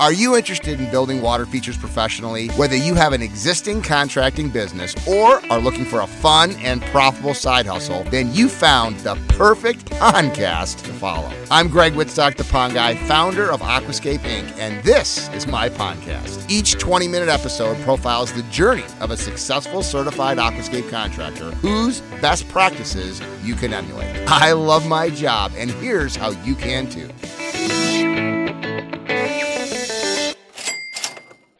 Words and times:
Are 0.00 0.12
you 0.12 0.36
interested 0.36 0.78
in 0.78 0.88
building 0.92 1.20
water 1.20 1.44
features 1.44 1.76
professionally? 1.76 2.50
Whether 2.50 2.76
you 2.76 2.94
have 2.94 3.12
an 3.12 3.20
existing 3.20 3.82
contracting 3.82 4.48
business 4.48 4.94
or 5.08 5.44
are 5.50 5.58
looking 5.58 5.84
for 5.84 6.02
a 6.02 6.06
fun 6.06 6.52
and 6.58 6.80
profitable 6.82 7.34
side 7.34 7.66
hustle, 7.66 8.04
then 8.04 8.32
you 8.32 8.48
found 8.48 8.96
the 9.00 9.16
perfect 9.30 9.86
podcast 9.86 10.84
to 10.84 10.92
follow. 10.92 11.32
I'm 11.50 11.66
Greg 11.66 11.94
Wittstock, 11.94 12.36
the 12.36 12.44
Pond 12.44 12.74
Guy, 12.74 12.94
founder 13.08 13.50
of 13.50 13.60
Aquascape 13.60 14.20
Inc., 14.20 14.56
and 14.56 14.80
this 14.84 15.28
is 15.30 15.48
my 15.48 15.68
podcast. 15.68 16.48
Each 16.48 16.78
20 16.78 17.08
minute 17.08 17.28
episode 17.28 17.76
profiles 17.82 18.32
the 18.32 18.42
journey 18.52 18.84
of 19.00 19.10
a 19.10 19.16
successful 19.16 19.82
certified 19.82 20.38
aquascape 20.38 20.88
contractor 20.90 21.50
whose 21.56 22.02
best 22.20 22.48
practices 22.50 23.20
you 23.42 23.56
can 23.56 23.72
emulate. 23.72 24.14
I 24.28 24.52
love 24.52 24.86
my 24.86 25.10
job, 25.10 25.50
and 25.56 25.72
here's 25.72 26.14
how 26.14 26.30
you 26.44 26.54
can 26.54 26.88
too. 26.88 27.10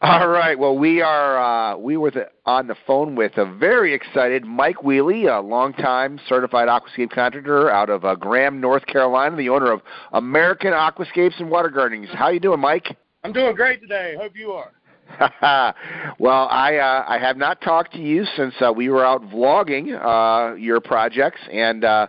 All 0.01 0.29
right. 0.29 0.57
Well, 0.57 0.79
we 0.79 1.01
are 1.03 1.73
uh, 1.73 1.77
we 1.77 1.97
were 1.97 2.13
the, 2.13 2.29
on 2.47 2.69
the 2.69 2.77
phone 2.87 3.17
with 3.17 3.37
a 3.37 3.45
very 3.45 3.93
excited 3.93 4.45
Mike 4.45 4.85
Wheely, 4.85 5.27
a 5.27 5.41
longtime 5.41 6.21
certified 6.29 6.69
aquascape 6.69 7.11
contractor 7.11 7.69
out 7.69 7.91
of 7.91 8.05
uh, 8.05 8.15
Graham, 8.15 8.61
North 8.61 8.87
Carolina, 8.87 9.35
the 9.35 9.49
owner 9.49 9.73
of 9.73 9.81
American 10.13 10.73
Aquascapes 10.73 11.41
and 11.41 11.51
Water 11.51 11.69
Gardenings. 11.69 12.09
How 12.13 12.29
you 12.29 12.39
doing, 12.39 12.61
Mike? 12.61 12.97
I'm 13.25 13.33
doing 13.33 13.57
great 13.57 13.81
today. 13.81 14.15
Hope 14.17 14.37
you 14.37 14.53
are. 14.53 14.71
well, 16.21 16.47
I 16.49 16.77
uh, 16.77 17.05
I 17.09 17.19
have 17.19 17.37
not 17.37 17.61
talked 17.61 17.93
to 17.95 17.99
you 17.99 18.25
since 18.37 18.55
uh, 18.61 18.73
we 18.73 18.91
were 18.91 19.05
out 19.05 19.23
vlogging 19.23 19.99
uh, 20.01 20.55
your 20.55 20.81
projects, 20.81 21.41
and 21.51 21.83
uh, 21.83 22.07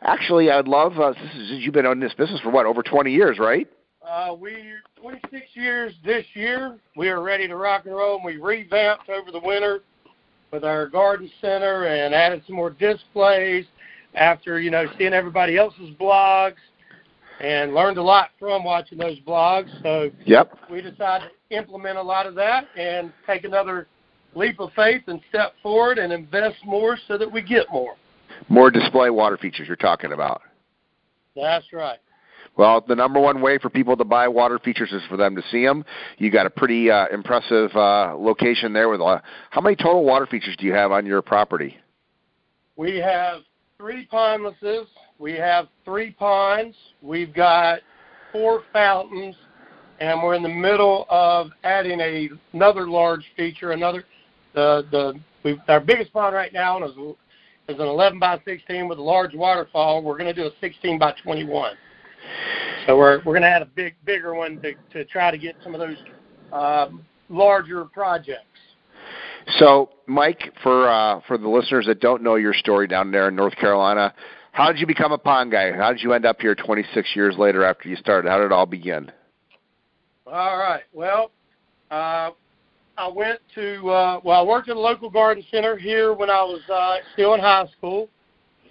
actually, 0.00 0.50
I'd 0.50 0.66
love. 0.66 0.98
Uh, 0.98 1.10
this 1.10 1.34
is, 1.34 1.50
you've 1.62 1.74
been 1.74 1.84
in 1.84 2.00
this 2.00 2.14
business 2.14 2.40
for 2.40 2.48
what 2.48 2.64
over 2.64 2.82
20 2.82 3.12
years, 3.12 3.38
right? 3.38 3.68
Uh, 4.08 4.34
we 4.34 4.72
26 5.00 5.44
years 5.52 5.92
this 6.04 6.24
year. 6.32 6.78
We 6.96 7.08
are 7.08 7.22
ready 7.22 7.46
to 7.46 7.56
rock 7.56 7.84
and 7.84 7.94
roll. 7.94 8.16
And 8.16 8.24
we 8.24 8.36
revamped 8.36 9.10
over 9.10 9.30
the 9.30 9.40
winter 9.40 9.80
with 10.50 10.64
our 10.64 10.86
garden 10.88 11.30
center 11.42 11.84
and 11.84 12.14
added 12.14 12.42
some 12.46 12.56
more 12.56 12.70
displays 12.70 13.66
after 14.14 14.60
you 14.60 14.70
know 14.70 14.86
seeing 14.96 15.12
everybody 15.12 15.58
else's 15.58 15.90
blogs 16.00 16.56
and 17.40 17.74
learned 17.74 17.98
a 17.98 18.02
lot 18.02 18.30
from 18.38 18.64
watching 18.64 18.96
those 18.96 19.20
blogs. 19.20 19.68
So 19.82 20.10
yep, 20.24 20.58
we 20.70 20.80
decided 20.80 21.30
to 21.50 21.56
implement 21.56 21.98
a 21.98 22.02
lot 22.02 22.24
of 22.24 22.34
that 22.36 22.66
and 22.78 23.12
take 23.26 23.44
another 23.44 23.88
leap 24.34 24.58
of 24.58 24.70
faith 24.74 25.02
and 25.08 25.20
step 25.28 25.52
forward 25.62 25.98
and 25.98 26.14
invest 26.14 26.56
more 26.64 26.96
so 27.08 27.18
that 27.18 27.30
we 27.30 27.42
get 27.42 27.66
more. 27.70 27.94
More 28.48 28.70
display 28.70 29.10
water 29.10 29.36
features 29.36 29.66
you're 29.66 29.76
talking 29.76 30.12
about. 30.12 30.40
That's 31.36 31.66
right. 31.74 31.98
Well, 32.58 32.84
the 32.86 32.96
number 32.96 33.20
one 33.20 33.40
way 33.40 33.56
for 33.58 33.70
people 33.70 33.96
to 33.96 34.04
buy 34.04 34.26
water 34.26 34.58
features 34.58 34.90
is 34.90 35.00
for 35.08 35.16
them 35.16 35.36
to 35.36 35.42
see 35.48 35.64
them. 35.64 35.84
You 36.18 36.28
got 36.28 36.44
a 36.44 36.50
pretty 36.50 36.90
uh, 36.90 37.06
impressive 37.12 37.70
uh, 37.76 38.16
location 38.18 38.72
there. 38.72 38.88
With 38.88 39.00
uh, 39.00 39.20
how 39.50 39.60
many 39.60 39.76
total 39.76 40.04
water 40.04 40.26
features 40.26 40.56
do 40.58 40.66
you 40.66 40.72
have 40.74 40.90
on 40.90 41.06
your 41.06 41.22
property? 41.22 41.78
We 42.76 42.96
have 42.96 43.42
three 43.78 44.06
pondlesses. 44.06 44.88
We 45.20 45.34
have 45.34 45.68
three 45.84 46.10
ponds. 46.10 46.76
We've 47.00 47.32
got 47.32 47.78
four 48.32 48.64
fountains, 48.72 49.36
and 50.00 50.20
we're 50.20 50.34
in 50.34 50.42
the 50.42 50.48
middle 50.48 51.06
of 51.10 51.50
adding 51.62 52.00
a, 52.00 52.28
another 52.52 52.88
large 52.88 53.24
feature. 53.36 53.70
Another 53.70 54.02
the 54.54 54.84
the 54.90 55.20
we 55.44 55.60
our 55.68 55.78
biggest 55.78 56.12
pond 56.12 56.34
right 56.34 56.52
now 56.52 56.82
is 56.84 56.90
is 57.68 57.78
an 57.78 57.86
11 57.86 58.18
by 58.18 58.40
16 58.44 58.88
with 58.88 58.98
a 58.98 59.02
large 59.02 59.34
waterfall. 59.34 60.02
We're 60.02 60.18
going 60.18 60.34
to 60.34 60.42
do 60.42 60.48
a 60.48 60.52
16 60.60 60.98
by 60.98 61.14
21. 61.22 61.76
So 62.88 62.96
we're 62.96 63.18
we're 63.18 63.34
going 63.34 63.42
to 63.42 63.48
add 63.48 63.60
a 63.60 63.66
big 63.66 63.96
bigger 64.06 64.34
one 64.34 64.62
to 64.62 64.72
to 64.94 65.04
try 65.04 65.30
to 65.30 65.36
get 65.36 65.56
some 65.62 65.74
of 65.74 65.80
those 65.80 65.98
um, 66.54 67.04
larger 67.28 67.84
projects. 67.84 68.46
So, 69.58 69.90
Mike, 70.06 70.52
for 70.62 70.88
uh, 70.88 71.20
for 71.28 71.36
the 71.36 71.48
listeners 71.48 71.84
that 71.86 72.00
don't 72.00 72.22
know 72.22 72.36
your 72.36 72.54
story 72.54 72.86
down 72.86 73.10
there 73.10 73.28
in 73.28 73.36
North 73.36 73.54
Carolina, 73.56 74.14
how 74.52 74.72
did 74.72 74.80
you 74.80 74.86
become 74.86 75.12
a 75.12 75.18
pond 75.18 75.50
guy? 75.50 75.70
How 75.72 75.92
did 75.92 76.02
you 76.02 76.14
end 76.14 76.24
up 76.24 76.40
here 76.40 76.54
26 76.54 77.14
years 77.14 77.36
later 77.36 77.62
after 77.62 77.90
you 77.90 77.96
started? 77.96 78.28
How 78.30 78.38
did 78.38 78.46
it 78.46 78.52
all 78.52 78.64
begin? 78.64 79.12
All 80.26 80.56
right. 80.56 80.82
Well, 80.94 81.30
uh, 81.90 82.30
I 82.96 83.08
went 83.14 83.40
to 83.54 83.90
uh, 83.90 84.20
well, 84.24 84.40
I 84.40 84.42
worked 84.42 84.70
at 84.70 84.76
a 84.76 84.80
local 84.80 85.10
garden 85.10 85.44
center 85.50 85.76
here 85.76 86.14
when 86.14 86.30
I 86.30 86.42
was 86.42 86.62
uh, 86.72 86.96
still 87.12 87.34
in 87.34 87.40
high 87.40 87.66
school 87.76 88.08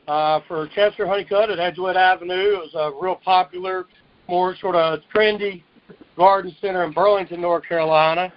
uh, 0.07 0.39
for 0.47 0.67
Chester 0.73 1.05
Honeycutt 1.05 1.51
at 1.51 1.59
Edgewood 1.59 1.97
Avenue. 1.97 2.55
It 2.55 2.73
was 2.73 2.75
a 2.75 2.91
real 2.99 3.15
popular, 3.15 3.85
more 4.27 4.55
sort 4.57 4.75
of 4.75 4.99
trendy 5.13 5.63
garden 6.15 6.55
center 6.61 6.83
in 6.83 6.91
Burlington, 6.91 7.41
North 7.41 7.63
Carolina. 7.67 8.31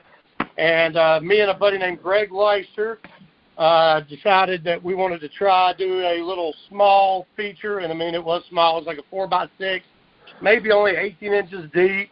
And 0.59 0.97
uh, 0.97 1.21
me 1.23 1.41
and 1.41 1.51
a 1.51 1.55
buddy 1.55 1.79
named 1.79 2.03
Greg 2.03 2.33
Leister 2.33 2.99
uh, 3.57 4.01
decided 4.01 4.63
that 4.65 4.83
we 4.83 4.95
wanted 4.95 5.21
to 5.21 5.29
try 5.29 5.73
do 5.77 6.01
a 6.01 6.23
little 6.23 6.55
small 6.69 7.27
feature. 7.37 7.79
And 7.79 7.93
I 7.93 7.97
mean, 7.97 8.15
it 8.15 8.25
was 8.25 8.43
small. 8.49 8.77
It 8.77 8.81
was 8.81 8.87
like 8.87 8.99
a 8.99 9.09
four 9.11 9.27
by 9.27 9.47
six, 9.59 9.85
maybe 10.43 10.71
only 10.71 10.93
18 10.93 11.33
inches 11.33 11.71
deep. 11.75 12.11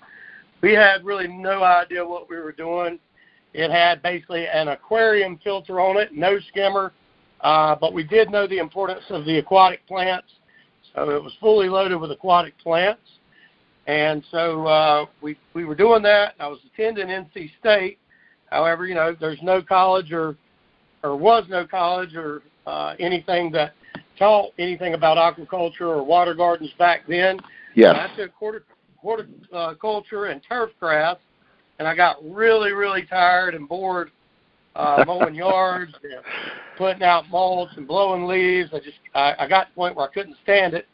We 0.61 0.73
had 0.73 1.05
really 1.05 1.29
no 1.29 1.63
idea 1.63 2.05
what 2.05 2.29
we 2.29 2.37
were 2.37 2.53
doing. 2.53 2.99
It 3.55 3.71
had 3.71 4.03
basically 4.03 4.47
an 4.47 4.69
aquarium 4.69 5.39
filter 5.43 5.81
on 5.81 5.97
it, 5.97 6.13
no 6.13 6.39
skimmer, 6.49 6.93
uh, 7.41 7.77
but 7.77 7.95
we 7.95 8.03
did 8.03 8.31
know 8.31 8.47
the 8.47 8.59
importance 8.59 9.05
of 9.11 9.25
the 9.25 9.39
aquatic 9.39 9.87
plants, 9.87 10.29
so 10.95 11.09
it 11.11 11.23
was 11.23 11.33
fully 11.41 11.69
loaded 11.69 11.97
with 11.97 12.11
aquatic 12.11 12.59
plants. 12.59 13.01
And 13.89 14.23
so 14.31 14.67
uh, 14.67 15.07
we 15.23 15.37
we 15.55 15.65
were 15.65 15.75
doing 15.75 16.03
that. 16.03 16.35
I 16.39 16.47
was 16.47 16.59
attending 16.73 17.09
NC 17.09 17.51
State. 17.59 17.99
However, 18.51 18.87
you 18.87 18.95
know, 18.95 19.17
there's 19.19 19.43
no 19.43 19.63
college 19.63 20.13
or 20.13 20.37
or 21.03 21.17
was 21.17 21.45
no 21.49 21.67
college 21.67 22.15
or 22.15 22.43
uh, 22.67 22.95
anything 23.01 23.51
that 23.53 23.73
taught 24.19 24.53
anything 24.59 24.93
about 24.93 25.17
aquaculture 25.17 25.81
or 25.83 26.03
water 26.03 26.35
gardens 26.35 26.71
back 26.79 27.07
then. 27.09 27.41
Yes. 27.75 27.97
I 27.97 28.15
took 28.15 28.33
horticulture 29.01 30.27
and 30.27 30.43
turf 30.47 30.71
grass, 30.79 31.17
and 31.79 31.89
I 31.89 31.95
got 31.97 32.17
really, 32.23 32.73
really 32.73 33.07
tired 33.07 33.55
and 33.55 33.67
bored 33.67 34.11
uh, 34.77 35.03
mowing 35.07 35.35
yards 35.35 35.95
and 36.03 36.13
putting 36.77 37.03
out 37.03 37.29
mulch 37.31 37.71
and 37.77 37.89
blowing 37.89 38.27
leaves. 38.27 38.69
I 38.75 38.81
just 38.81 38.99
I, 39.15 39.35
I 39.39 39.49
got 39.49 39.65
to 39.65 39.71
the 39.71 39.75
point 39.77 39.97
where 39.97 40.07
I 40.07 40.13
couldn't 40.13 40.37
stand 40.43 40.75
it. 40.75 40.87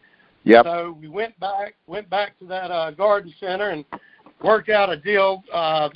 Yep. 0.44 0.64
So 0.66 0.96
we 1.00 1.08
went 1.08 1.38
back 1.40 1.74
went 1.86 2.08
back 2.10 2.38
to 2.38 2.46
that 2.46 2.70
uh, 2.70 2.90
garden 2.90 3.32
center 3.40 3.70
and 3.70 3.84
worked 4.42 4.68
out 4.68 4.90
a 4.90 4.96
deal. 4.96 5.42
Uh, 5.52 5.88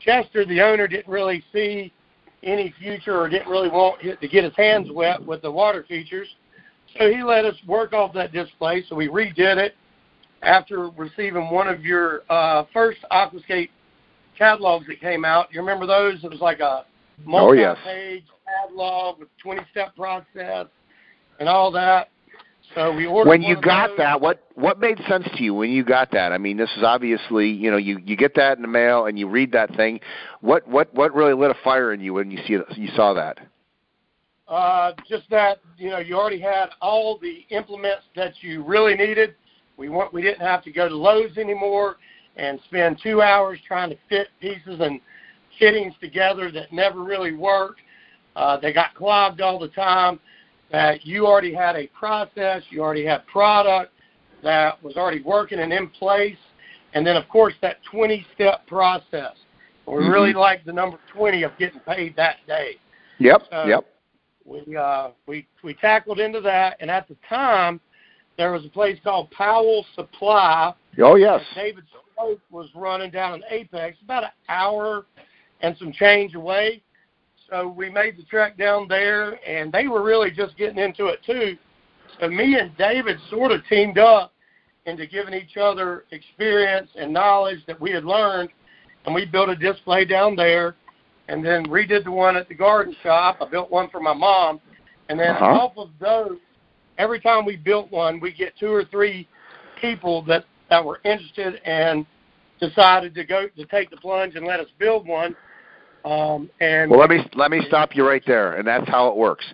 Chester, 0.00 0.44
the 0.44 0.60
owner, 0.60 0.86
didn't 0.86 1.10
really 1.10 1.42
see 1.52 1.92
any 2.42 2.72
future 2.78 3.18
or 3.18 3.28
didn't 3.28 3.48
really 3.48 3.68
want 3.68 4.00
to 4.00 4.28
get 4.28 4.44
his 4.44 4.54
hands 4.56 4.88
wet 4.92 5.24
with 5.24 5.42
the 5.42 5.50
water 5.50 5.84
features. 5.88 6.28
So 6.98 7.10
he 7.10 7.22
let 7.22 7.44
us 7.44 7.56
work 7.66 7.92
off 7.92 8.14
that 8.14 8.32
display. 8.32 8.84
So 8.88 8.94
we 8.94 9.08
redid 9.08 9.56
it 9.56 9.74
after 10.42 10.90
receiving 10.90 11.50
one 11.50 11.68
of 11.68 11.84
your 11.84 12.22
uh, 12.30 12.64
first 12.72 12.98
Aquascape 13.10 13.70
catalogs 14.36 14.86
that 14.86 15.00
came 15.00 15.24
out. 15.24 15.52
You 15.52 15.60
remember 15.60 15.86
those? 15.86 16.22
It 16.22 16.30
was 16.30 16.40
like 16.40 16.60
a 16.60 16.84
multi-page 17.24 17.76
oh, 17.84 17.90
yes. 17.90 18.24
catalog 18.46 19.18
with 19.18 19.28
20-step 19.44 19.96
process 19.96 20.66
and 21.40 21.48
all 21.48 21.72
that. 21.72 22.10
So 22.74 22.94
we 22.94 23.06
ordered. 23.06 23.28
When 23.28 23.42
you 23.42 23.60
got 23.60 23.90
that, 23.96 24.20
what 24.20 24.44
what 24.54 24.78
made 24.78 24.98
sense 25.08 25.26
to 25.36 25.42
you 25.42 25.54
when 25.54 25.70
you 25.70 25.84
got 25.84 26.10
that? 26.12 26.32
I 26.32 26.38
mean, 26.38 26.56
this 26.56 26.70
is 26.76 26.82
obviously 26.82 27.48
you 27.48 27.70
know 27.70 27.76
you 27.76 27.98
you 28.04 28.16
get 28.16 28.34
that 28.34 28.56
in 28.56 28.62
the 28.62 28.68
mail 28.68 29.06
and 29.06 29.18
you 29.18 29.28
read 29.28 29.52
that 29.52 29.74
thing. 29.76 30.00
What 30.40 30.68
what 30.68 30.92
what 30.94 31.14
really 31.14 31.34
lit 31.34 31.50
a 31.50 31.56
fire 31.64 31.92
in 31.92 32.00
you 32.00 32.14
when 32.14 32.30
you 32.30 32.38
see 32.46 32.58
you 32.76 32.88
saw 32.94 33.14
that? 33.14 33.38
Uh, 34.48 34.92
just 35.08 35.28
that 35.30 35.60
you 35.76 35.90
know 35.90 35.98
you 35.98 36.14
already 36.16 36.40
had 36.40 36.66
all 36.80 37.18
the 37.18 37.46
implements 37.50 38.04
that 38.16 38.32
you 38.40 38.62
really 38.62 38.94
needed. 38.94 39.34
We 39.76 39.88
weren't 39.88 40.12
we 40.12 40.22
didn't 40.22 40.46
have 40.46 40.62
to 40.64 40.72
go 40.72 40.88
to 40.88 40.96
Lowe's 40.96 41.36
anymore 41.38 41.96
and 42.36 42.60
spend 42.66 42.98
two 43.02 43.20
hours 43.22 43.58
trying 43.66 43.90
to 43.90 43.96
fit 44.08 44.28
pieces 44.40 44.80
and 44.80 45.00
fittings 45.58 45.94
together 46.00 46.50
that 46.52 46.72
never 46.72 47.02
really 47.02 47.32
worked. 47.32 47.80
Uh, 48.36 48.56
they 48.58 48.72
got 48.72 48.94
clogged 48.94 49.40
all 49.40 49.58
the 49.58 49.68
time. 49.68 50.20
That 50.70 51.06
you 51.06 51.26
already 51.26 51.54
had 51.54 51.76
a 51.76 51.86
process, 51.88 52.62
you 52.70 52.82
already 52.82 53.04
had 53.04 53.26
product 53.26 53.92
that 54.42 54.82
was 54.82 54.96
already 54.96 55.22
working 55.22 55.60
and 55.60 55.72
in 55.72 55.88
place, 55.88 56.36
and 56.94 57.06
then 57.06 57.16
of 57.16 57.28
course 57.28 57.54
that 57.62 57.78
20-step 57.92 58.66
process. 58.66 59.34
We 59.86 59.94
mm-hmm. 59.94 60.10
really 60.10 60.32
like 60.34 60.64
the 60.64 60.72
number 60.72 60.98
20 61.14 61.42
of 61.42 61.52
getting 61.58 61.80
paid 61.80 62.14
that 62.16 62.36
day. 62.46 62.76
Yep. 63.18 63.42
So 63.50 63.64
yep. 63.64 63.86
We 64.44 64.76
uh, 64.76 65.10
we 65.26 65.46
we 65.62 65.74
tackled 65.74 66.20
into 66.20 66.40
that, 66.42 66.76
and 66.80 66.90
at 66.90 67.08
the 67.08 67.16
time 67.28 67.80
there 68.36 68.52
was 68.52 68.64
a 68.64 68.68
place 68.68 68.98
called 69.02 69.30
Powell 69.30 69.84
Supply. 69.94 70.72
Oh 71.02 71.16
yes. 71.16 71.40
David 71.54 71.84
Slope 72.14 72.40
was 72.50 72.68
running 72.74 73.10
down 73.10 73.34
in 73.34 73.42
Apex, 73.50 73.98
about 74.02 74.24
an 74.24 74.30
hour 74.48 75.06
and 75.60 75.76
some 75.76 75.92
change 75.92 76.34
away. 76.34 76.82
So 77.50 77.68
we 77.68 77.88
made 77.90 78.16
the 78.16 78.24
trek 78.24 78.58
down 78.58 78.88
there, 78.88 79.38
and 79.48 79.72
they 79.72 79.88
were 79.88 80.02
really 80.02 80.30
just 80.30 80.56
getting 80.56 80.78
into 80.78 81.06
it 81.06 81.20
too. 81.24 81.56
So 82.20 82.28
me 82.28 82.58
and 82.58 82.76
David 82.76 83.18
sort 83.30 83.52
of 83.52 83.60
teamed 83.68 83.98
up 83.98 84.32
into 84.86 85.06
giving 85.06 85.34
each 85.34 85.56
other 85.56 86.04
experience 86.10 86.90
and 86.96 87.12
knowledge 87.12 87.60
that 87.66 87.80
we 87.80 87.90
had 87.90 88.04
learned, 88.04 88.50
and 89.06 89.14
we 89.14 89.24
built 89.24 89.48
a 89.48 89.56
display 89.56 90.04
down 90.04 90.36
there, 90.36 90.76
and 91.28 91.44
then 91.44 91.64
redid 91.66 92.04
the 92.04 92.10
one 92.10 92.36
at 92.36 92.48
the 92.48 92.54
garden 92.54 92.94
shop. 93.02 93.38
I 93.40 93.46
built 93.48 93.70
one 93.70 93.88
for 93.90 94.00
my 94.00 94.14
mom, 94.14 94.60
and 95.08 95.18
then 95.18 95.36
Uh-huh. 95.36 95.60
off 95.60 95.76
of 95.78 95.90
those, 95.98 96.38
every 96.98 97.20
time 97.20 97.44
we 97.44 97.56
built 97.56 97.90
one, 97.90 98.20
we 98.20 98.32
get 98.32 98.56
two 98.58 98.72
or 98.72 98.84
three 98.84 99.26
people 99.80 100.22
that 100.22 100.44
that 100.68 100.84
were 100.84 101.00
interested 101.04 101.62
and 101.64 102.04
decided 102.60 103.14
to 103.14 103.24
go 103.24 103.48
to 103.48 103.64
take 103.66 103.88
the 103.88 103.96
plunge 103.96 104.36
and 104.36 104.46
let 104.46 104.60
us 104.60 104.68
build 104.78 105.06
one. 105.06 105.34
Um, 106.04 106.50
and 106.60 106.90
Well, 106.90 107.00
let 107.00 107.10
me 107.10 107.24
let 107.34 107.50
me 107.50 107.62
stop 107.66 107.94
you 107.94 108.06
right 108.06 108.22
there, 108.26 108.54
and 108.54 108.66
that's 108.66 108.88
how 108.88 109.08
it 109.08 109.16
works. 109.16 109.44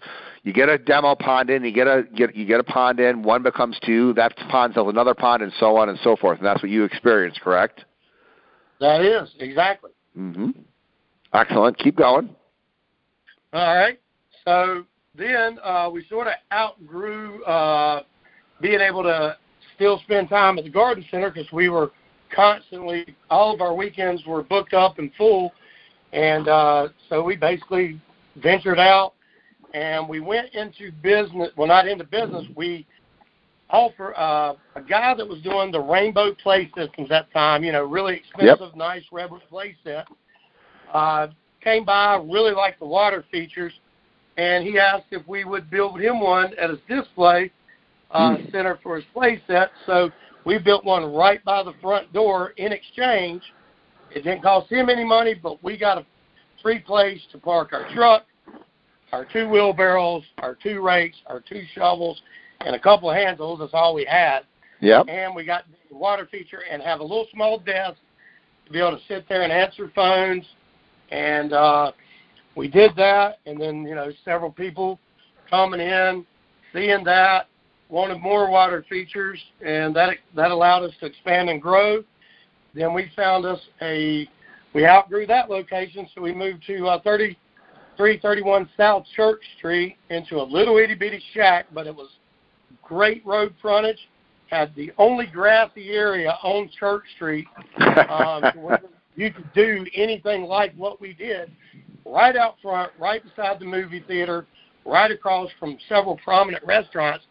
You 0.42 0.52
get 0.52 0.68
a 0.68 0.76
demo 0.76 1.14
pond 1.14 1.48
in, 1.48 1.64
you 1.64 1.72
get 1.72 1.86
a 1.86 2.04
get 2.14 2.36
you 2.36 2.44
get 2.44 2.60
a 2.60 2.64
pond 2.64 3.00
in, 3.00 3.22
one 3.22 3.42
becomes 3.42 3.78
two, 3.84 4.12
that 4.14 4.36
pond 4.50 4.74
sells 4.74 4.90
another 4.90 5.14
pond, 5.14 5.42
and 5.42 5.52
so 5.58 5.76
on 5.76 5.88
and 5.88 5.98
so 6.04 6.16
forth. 6.16 6.38
And 6.38 6.46
that's 6.46 6.62
what 6.62 6.70
you 6.70 6.84
experience, 6.84 7.38
correct? 7.42 7.84
that 8.80 9.00
is 9.00 9.30
exactly. 9.38 9.90
Mm-hmm. 10.16 10.50
Excellent. 11.32 11.78
Keep 11.78 11.96
going. 11.96 12.28
All 13.52 13.76
right. 13.76 13.98
So 14.44 14.84
then 15.16 15.58
uh, 15.64 15.88
we 15.92 16.04
sort 16.08 16.26
of 16.26 16.34
outgrew 16.52 17.42
uh, 17.44 18.02
being 18.60 18.80
able 18.80 19.02
to 19.04 19.36
still 19.74 20.00
spend 20.00 20.28
time 20.28 20.58
at 20.58 20.64
the 20.64 20.70
garden 20.70 21.04
center 21.10 21.30
because 21.30 21.50
we 21.52 21.68
were 21.68 21.90
constantly 22.34 23.16
all 23.30 23.54
of 23.54 23.60
our 23.60 23.74
weekends 23.74 24.24
were 24.26 24.42
booked 24.42 24.74
up 24.74 24.98
and 24.98 25.10
full, 25.16 25.52
and 26.14 26.48
uh, 26.48 26.88
so 27.08 27.22
we 27.22 27.36
basically 27.36 28.00
ventured 28.36 28.78
out 28.78 29.14
and 29.74 30.08
we 30.08 30.20
went 30.20 30.54
into 30.54 30.92
business. 31.02 31.50
Well, 31.56 31.66
not 31.66 31.88
into 31.88 32.04
business. 32.04 32.44
We 32.56 32.86
offer 33.68 34.16
uh, 34.16 34.54
a 34.76 34.80
guy 34.80 35.14
that 35.14 35.28
was 35.28 35.40
doing 35.42 35.72
the 35.72 35.80
Rainbow 35.80 36.34
Play 36.42 36.70
Systems 36.76 37.10
at 37.10 37.26
the 37.28 37.32
time. 37.32 37.64
You 37.64 37.72
know, 37.72 37.82
really 37.84 38.16
expensive, 38.16 38.76
nice 38.76 39.02
Rebel 39.12 39.40
play 39.50 39.74
set. 39.82 40.06
Uh, 40.92 41.28
came 41.60 41.84
by, 41.84 42.16
really 42.16 42.52
liked 42.52 42.78
the 42.78 42.86
water 42.86 43.24
features, 43.32 43.72
and 44.36 44.64
he 44.64 44.78
asked 44.78 45.06
if 45.10 45.26
we 45.26 45.44
would 45.44 45.68
build 45.70 46.00
him 46.00 46.20
one 46.20 46.52
at 46.58 46.70
his 46.70 46.78
display 46.88 47.50
uh, 48.12 48.36
Hmm. 48.36 48.50
center 48.52 48.78
for 48.82 48.96
his 48.96 49.04
play 49.12 49.42
set. 49.48 49.70
So 49.86 50.10
we 50.44 50.58
built 50.58 50.84
one 50.84 51.12
right 51.12 51.42
by 51.44 51.64
the 51.64 51.72
front 51.82 52.12
door 52.12 52.50
in 52.58 52.72
exchange. 52.72 53.42
It 54.14 54.22
didn't 54.22 54.42
cost 54.42 54.70
him 54.70 54.88
any 54.88 55.04
money, 55.04 55.34
but 55.34 55.62
we 55.62 55.76
got 55.76 55.98
a 55.98 56.06
free 56.62 56.78
place 56.78 57.20
to 57.32 57.38
park 57.38 57.72
our 57.72 57.92
truck, 57.92 58.24
our 59.12 59.24
two 59.24 59.48
wheelbarrows, 59.48 60.22
our 60.38 60.54
two 60.54 60.80
rakes, 60.80 61.16
our 61.26 61.40
two 61.40 61.62
shovels, 61.74 62.20
and 62.60 62.76
a 62.76 62.78
couple 62.78 63.10
of 63.10 63.16
handles. 63.16 63.58
That's 63.58 63.74
all 63.74 63.94
we 63.94 64.04
had. 64.04 64.40
Yep. 64.80 65.06
And 65.08 65.34
we 65.34 65.44
got 65.44 65.64
the 65.90 65.96
water 65.96 66.28
feature 66.30 66.62
and 66.70 66.80
have 66.82 67.00
a 67.00 67.02
little 67.02 67.26
small 67.32 67.58
desk 67.58 67.98
to 68.66 68.72
be 68.72 68.78
able 68.78 68.92
to 68.92 69.04
sit 69.08 69.28
there 69.28 69.42
and 69.42 69.52
answer 69.52 69.90
phones. 69.94 70.44
And 71.10 71.52
uh, 71.52 71.92
we 72.56 72.68
did 72.68 72.92
that, 72.96 73.38
and 73.46 73.60
then 73.60 73.84
you 73.84 73.94
know 73.94 74.10
several 74.24 74.50
people 74.50 74.98
coming 75.50 75.80
in, 75.80 76.24
seeing 76.72 77.04
that, 77.04 77.48
wanted 77.88 78.20
more 78.20 78.50
water 78.50 78.84
features, 78.88 79.40
and 79.64 79.94
that 79.96 80.16
that 80.36 80.50
allowed 80.50 80.84
us 80.84 80.92
to 81.00 81.06
expand 81.06 81.50
and 81.50 81.60
grow. 81.60 82.04
Then 82.74 82.92
we 82.92 83.10
found 83.14 83.46
us 83.46 83.60
a 83.80 84.28
we 84.74 84.86
outgrew 84.86 85.26
that 85.28 85.48
location, 85.48 86.08
so 86.14 86.20
we 86.20 86.34
moved 86.34 86.64
to 86.66 86.86
uh, 86.88 87.00
3331 87.02 88.68
South 88.76 89.04
Church 89.14 89.40
Street 89.58 89.96
into 90.10 90.36
a 90.36 90.42
little 90.42 90.76
itty 90.78 90.94
bitty 90.94 91.22
shack, 91.32 91.66
but 91.72 91.86
it 91.86 91.94
was 91.94 92.08
great 92.82 93.24
road 93.24 93.54
frontage. 93.62 94.08
Had 94.50 94.74
the 94.74 94.92
only 94.98 95.26
grassy 95.26 95.90
area 95.90 96.36
on 96.42 96.68
Church 96.78 97.04
Street 97.16 97.46
um, 98.08 98.42
where 98.56 98.82
you 99.16 99.32
could 99.32 99.52
do 99.54 99.86
anything 99.94 100.42
like 100.42 100.74
what 100.74 101.00
we 101.00 101.14
did 101.14 101.50
right 102.04 102.36
out 102.36 102.56
front, 102.60 102.92
right 102.98 103.22
beside 103.22 103.58
the 103.58 103.64
movie 103.64 104.04
theater, 104.06 104.46
right 104.84 105.10
across 105.10 105.48
from 105.58 105.78
several 105.88 106.18
prominent 106.18 106.64
restaurants. 106.64 107.24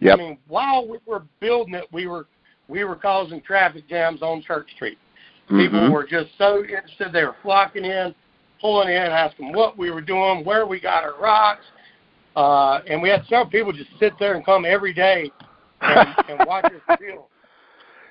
Yep. 0.00 0.14
I 0.14 0.16
mean, 0.16 0.38
while 0.46 0.86
we 0.86 0.98
were 1.06 1.22
building 1.40 1.74
it, 1.74 1.86
we 1.92 2.06
were 2.06 2.26
we 2.68 2.84
were 2.84 2.96
causing 2.96 3.40
traffic 3.40 3.88
jams 3.88 4.22
on 4.22 4.42
Church 4.42 4.70
Street. 4.76 4.98
People 5.48 5.80
Mhm. 5.80 5.90
were 5.90 6.04
just 6.04 6.36
so 6.36 6.62
interested; 6.62 7.10
they 7.10 7.24
were 7.24 7.36
flocking 7.42 7.84
in, 7.84 8.14
pulling 8.60 8.88
in, 8.88 9.02
asking 9.10 9.52
what 9.52 9.78
we 9.78 9.90
were 9.90 10.02
doing, 10.02 10.44
where 10.44 10.66
we 10.66 10.78
got 10.78 11.04
our 11.04 11.14
rocks, 11.14 11.64
uh, 12.36 12.80
and 12.86 13.00
we 13.00 13.08
had 13.08 13.24
several 13.26 13.46
people 13.46 13.72
just 13.72 13.90
sit 13.98 14.12
there 14.18 14.34
and 14.34 14.44
come 14.44 14.66
every 14.66 14.92
day 14.92 15.32
and, 15.80 16.14
and 16.28 16.46
watch 16.46 16.66
us 16.66 16.72
build. 17.00 17.24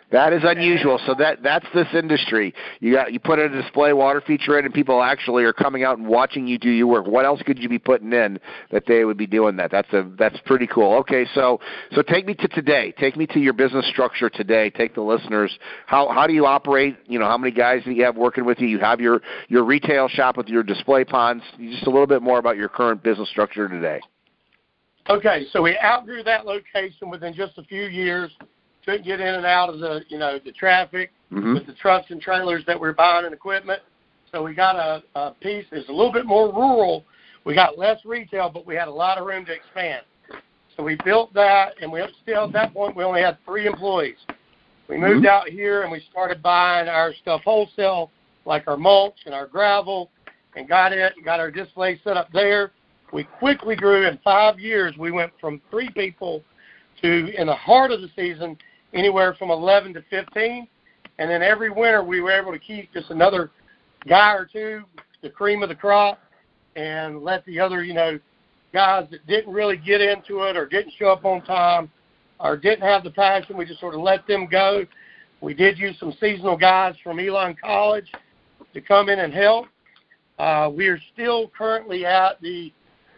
That 0.09 0.31
is 0.31 0.41
unusual. 0.45 1.01
So 1.05 1.13
that 1.15 1.43
that's 1.43 1.65
this 1.73 1.87
industry. 1.93 2.53
You 2.79 2.93
got 2.93 3.11
you 3.11 3.19
put 3.19 3.39
a 3.39 3.49
display 3.49 3.91
water 3.91 4.21
feature 4.21 4.57
in, 4.57 4.63
and 4.63 4.73
people 4.73 5.03
actually 5.03 5.43
are 5.43 5.51
coming 5.51 5.83
out 5.83 5.97
and 5.97 6.07
watching 6.07 6.47
you 6.47 6.57
do 6.57 6.69
your 6.69 6.87
work. 6.87 7.07
What 7.07 7.25
else 7.25 7.41
could 7.41 7.59
you 7.59 7.67
be 7.67 7.77
putting 7.77 8.13
in 8.13 8.39
that 8.71 8.85
they 8.87 9.03
would 9.03 9.17
be 9.17 9.27
doing 9.27 9.57
that? 9.57 9.69
That's 9.69 9.91
a 9.91 10.09
that's 10.17 10.37
pretty 10.45 10.65
cool. 10.65 10.93
Okay, 10.99 11.27
so 11.35 11.59
so 11.91 12.01
take 12.01 12.25
me 12.25 12.35
to 12.35 12.47
today. 12.47 12.93
Take 12.97 13.17
me 13.17 13.27
to 13.27 13.39
your 13.39 13.51
business 13.51 13.85
structure 13.89 14.29
today. 14.29 14.69
Take 14.69 14.95
the 14.95 15.01
listeners. 15.01 15.57
How 15.87 16.07
how 16.07 16.25
do 16.25 16.33
you 16.33 16.45
operate? 16.45 16.95
You 17.05 17.19
know, 17.19 17.25
how 17.25 17.37
many 17.37 17.51
guys 17.51 17.83
do 17.83 17.91
you 17.91 18.05
have 18.05 18.15
working 18.15 18.45
with 18.45 18.61
you? 18.61 18.67
You 18.67 18.79
have 18.79 19.01
your 19.01 19.21
your 19.49 19.65
retail 19.65 20.07
shop 20.07 20.37
with 20.37 20.47
your 20.47 20.63
display 20.63 21.03
ponds. 21.03 21.43
Just 21.59 21.85
a 21.85 21.89
little 21.89 22.07
bit 22.07 22.21
more 22.21 22.39
about 22.39 22.55
your 22.55 22.69
current 22.69 23.03
business 23.03 23.29
structure 23.29 23.67
today. 23.67 23.99
Okay, 25.09 25.45
so 25.51 25.61
we 25.61 25.77
outgrew 25.79 26.23
that 26.23 26.45
location 26.45 27.09
within 27.09 27.33
just 27.33 27.57
a 27.57 27.63
few 27.63 27.83
years. 27.83 28.31
Couldn't 28.87 29.05
get 29.05 29.19
in 29.19 29.35
and 29.35 29.45
out 29.45 29.67
of 29.67 29.79
the 29.79 30.05
you 30.07 30.17
know 30.17 30.39
the 30.39 30.53
traffic 30.53 31.11
Mhm. 31.29 31.55
with 31.55 31.65
the 31.65 31.73
trucks 31.73 32.09
and 32.09 32.21
trailers 32.21 32.63
that 32.67 32.79
we're 32.79 32.93
buying 32.93 33.25
and 33.25 33.33
equipment. 33.33 33.81
So 34.31 34.41
we 34.41 34.53
got 34.53 34.77
a, 34.77 35.03
a 35.19 35.31
piece 35.41 35.65
that's 35.69 35.89
a 35.89 35.91
little 35.91 36.13
bit 36.13 36.25
more 36.25 36.53
rural. 36.53 37.03
We 37.43 37.53
got 37.53 37.77
less 37.77 37.99
retail, 38.05 38.49
but 38.49 38.65
we 38.65 38.75
had 38.75 38.87
a 38.87 38.91
lot 38.91 39.17
of 39.17 39.27
room 39.27 39.43
to 39.47 39.51
expand. 39.51 40.03
So 40.77 40.83
we 40.83 40.95
built 41.03 41.33
that, 41.33 41.73
and 41.81 41.91
we 41.91 42.01
still 42.21 42.45
at 42.45 42.53
that 42.53 42.73
point 42.73 42.95
we 42.95 43.03
only 43.03 43.21
had 43.21 43.37
three 43.43 43.67
employees. 43.67 44.25
We 44.87 44.95
moved 44.95 45.25
Mhm. 45.25 45.29
out 45.29 45.49
here 45.49 45.81
and 45.81 45.91
we 45.91 45.99
started 46.09 46.41
buying 46.41 46.87
our 46.87 47.13
stuff 47.15 47.43
wholesale, 47.43 48.09
like 48.45 48.69
our 48.69 48.77
mulch 48.77 49.25
and 49.25 49.35
our 49.35 49.47
gravel, 49.47 50.11
and 50.55 50.65
got 50.65 50.93
it, 50.93 51.13
got 51.25 51.41
our 51.41 51.51
display 51.51 51.97
set 52.05 52.15
up 52.15 52.31
there. 52.31 52.71
We 53.11 53.25
quickly 53.25 53.75
grew 53.75 54.07
in 54.07 54.17
five 54.19 54.61
years. 54.61 54.97
We 54.97 55.11
went 55.11 55.33
from 55.41 55.59
three 55.69 55.89
people 55.89 56.41
to, 57.01 57.33
in 57.35 57.47
the 57.47 57.55
heart 57.55 57.91
of 57.91 58.01
the 58.01 58.09
season, 58.15 58.57
anywhere 58.93 59.33
from 59.33 59.51
11 59.51 59.93
to 59.95 60.03
15. 60.09 60.67
And 61.19 61.29
then 61.29 61.41
every 61.41 61.69
winter 61.69 62.03
we 62.03 62.21
were 62.21 62.31
able 62.31 62.51
to 62.51 62.59
keep 62.59 62.93
just 62.93 63.09
another 63.09 63.51
guy 64.07 64.33
or 64.33 64.45
two, 64.45 64.83
the 65.21 65.29
cream 65.29 65.63
of 65.63 65.69
the 65.69 65.75
crop, 65.75 66.19
and 66.75 67.23
let 67.23 67.43
the 67.45 67.59
other, 67.59 67.83
you 67.83 67.93
know, 67.93 68.19
guys 68.73 69.07
that 69.11 69.25
didn't 69.25 69.51
really 69.51 69.77
get 69.77 70.01
into 70.01 70.43
it 70.43 70.55
or 70.55 70.67
didn't 70.67 70.93
show 70.99 71.07
up 71.07 71.25
on 71.25 71.41
time 71.43 71.89
or 72.39 72.55
didn't 72.55 72.81
have 72.81 73.03
the 73.03 73.09
passion, 73.09 73.57
we 73.57 73.65
just 73.65 73.79
sort 73.79 73.95
of 73.95 74.01
let 74.01 74.27
them 74.27 74.47
go. 74.49 74.85
We 75.41 75.53
did 75.53 75.77
use 75.77 75.95
some 75.99 76.13
seasonal 76.19 76.57
guys 76.57 76.95
from 77.03 77.19
Elon 77.19 77.55
College 77.61 78.11
to 78.73 78.81
come 78.81 79.09
in 79.09 79.19
and 79.19 79.33
help. 79.33 79.67
Uh, 80.37 80.69
we 80.71 80.87
are 80.87 80.99
still 81.13 81.49
currently 81.57 82.05
at 82.05 82.39
the, 82.41 82.71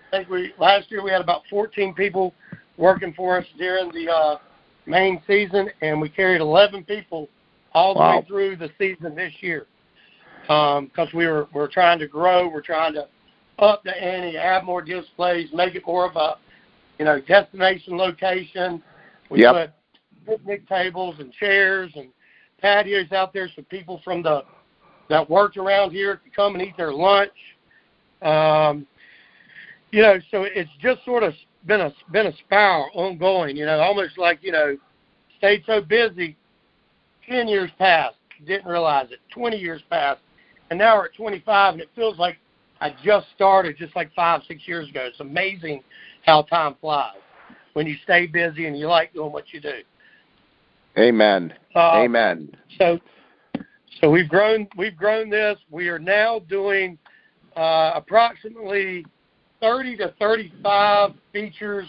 I 0.07 0.17
think 0.17 0.29
we 0.29 0.53
last 0.57 0.89
year 0.89 1.03
we 1.03 1.11
had 1.11 1.21
about 1.21 1.41
14 1.49 1.93
people 1.93 2.33
working 2.77 3.13
for 3.13 3.37
us 3.37 3.45
during 3.57 3.91
the 3.91 4.09
uh, 4.09 4.37
main 4.85 5.21
season, 5.27 5.69
and 5.81 5.99
we 5.99 6.09
carried 6.09 6.41
11 6.41 6.83
people 6.85 7.29
all 7.73 7.93
the 7.93 7.99
Wow. 7.99 8.19
way 8.19 8.25
through 8.25 8.55
the 8.55 8.69
season 8.77 9.15
this 9.15 9.33
year. 9.41 9.67
Because 10.41 11.13
we 11.13 11.27
were 11.27 11.47
we're 11.53 11.67
trying 11.67 11.99
to 11.99 12.07
grow, 12.07 12.47
we're 12.47 12.61
trying 12.61 12.93
to 12.93 13.07
up 13.59 13.83
the 13.83 13.95
ante, 14.01 14.37
add 14.37 14.63
more 14.63 14.81
displays, 14.81 15.49
make 15.53 15.75
it 15.75 15.85
more 15.85 16.05
of 16.05 16.15
a 16.15 16.37
you 16.97 17.05
know 17.05 17.19
destination 17.19 17.97
location. 17.97 18.81
We 19.29 19.41
Yep. 19.41 19.53
put 19.53 19.71
picnic 20.25 20.67
tables 20.67 21.19
and 21.19 21.31
chairs 21.33 21.91
and 21.95 22.11
patios 22.61 23.11
out 23.11 23.31
there 23.33 23.47
so 23.55 23.61
people 23.63 23.99
from 24.03 24.23
the 24.23 24.43
that 25.09 25.27
worked 25.29 25.57
around 25.57 25.91
here 25.91 26.17
could 26.17 26.35
come 26.35 26.55
and 26.55 26.63
eat 26.63 26.77
their 26.77 26.93
lunch. 26.93 27.31
Um, 28.21 28.85
you 29.91 30.01
know, 30.01 30.19
so 30.29 30.43
it's 30.43 30.69
just 30.79 31.03
sort 31.03 31.23
of 31.23 31.33
been 31.65 31.81
a 31.81 31.93
been 32.11 32.27
a 32.27 32.37
spiral 32.37 32.89
ongoing. 32.93 33.55
You 33.55 33.65
know, 33.65 33.79
almost 33.79 34.17
like 34.17 34.39
you 34.41 34.51
know, 34.51 34.77
stayed 35.37 35.63
so 35.65 35.81
busy. 35.81 36.35
Ten 37.27 37.47
years 37.47 37.69
passed, 37.77 38.17
didn't 38.45 38.67
realize 38.67 39.07
it. 39.11 39.19
Twenty 39.33 39.57
years 39.57 39.81
passed, 39.89 40.21
and 40.69 40.79
now 40.79 40.97
we're 40.97 41.05
at 41.05 41.13
25, 41.15 41.73
and 41.73 41.81
it 41.81 41.89
feels 41.95 42.17
like 42.17 42.37
I 42.81 42.95
just 43.03 43.27
started, 43.35 43.77
just 43.77 43.95
like 43.95 44.13
five, 44.15 44.41
six 44.47 44.67
years 44.67 44.89
ago. 44.89 45.01
It's 45.05 45.19
amazing 45.19 45.83
how 46.25 46.43
time 46.43 46.75
flies 46.79 47.17
when 47.73 47.87
you 47.87 47.95
stay 48.03 48.25
busy 48.25 48.65
and 48.67 48.77
you 48.77 48.87
like 48.87 49.13
doing 49.13 49.31
what 49.31 49.45
you 49.53 49.61
do. 49.61 49.81
Amen. 50.97 51.53
Uh, 51.75 52.01
Amen. 52.03 52.49
So, 52.77 52.99
so 54.01 54.09
we've 54.09 54.29
grown. 54.29 54.67
We've 54.77 54.95
grown 54.95 55.29
this. 55.29 55.57
We 55.69 55.87
are 55.89 55.99
now 55.99 56.39
doing 56.39 56.97
uh, 57.55 57.91
approximately 57.95 59.05
30 59.61 59.97
to 59.97 60.13
35 60.19 61.11
features, 61.33 61.87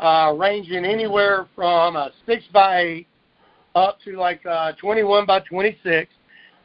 uh, 0.00 0.34
ranging 0.36 0.84
anywhere 0.84 1.46
from 1.54 1.96
a 1.96 2.10
six 2.26 2.44
by 2.52 2.80
eight 2.80 3.06
up 3.74 3.98
to 4.04 4.16
like 4.16 4.44
uh, 4.46 4.72
21 4.80 5.26
by 5.26 5.40
26. 5.40 6.10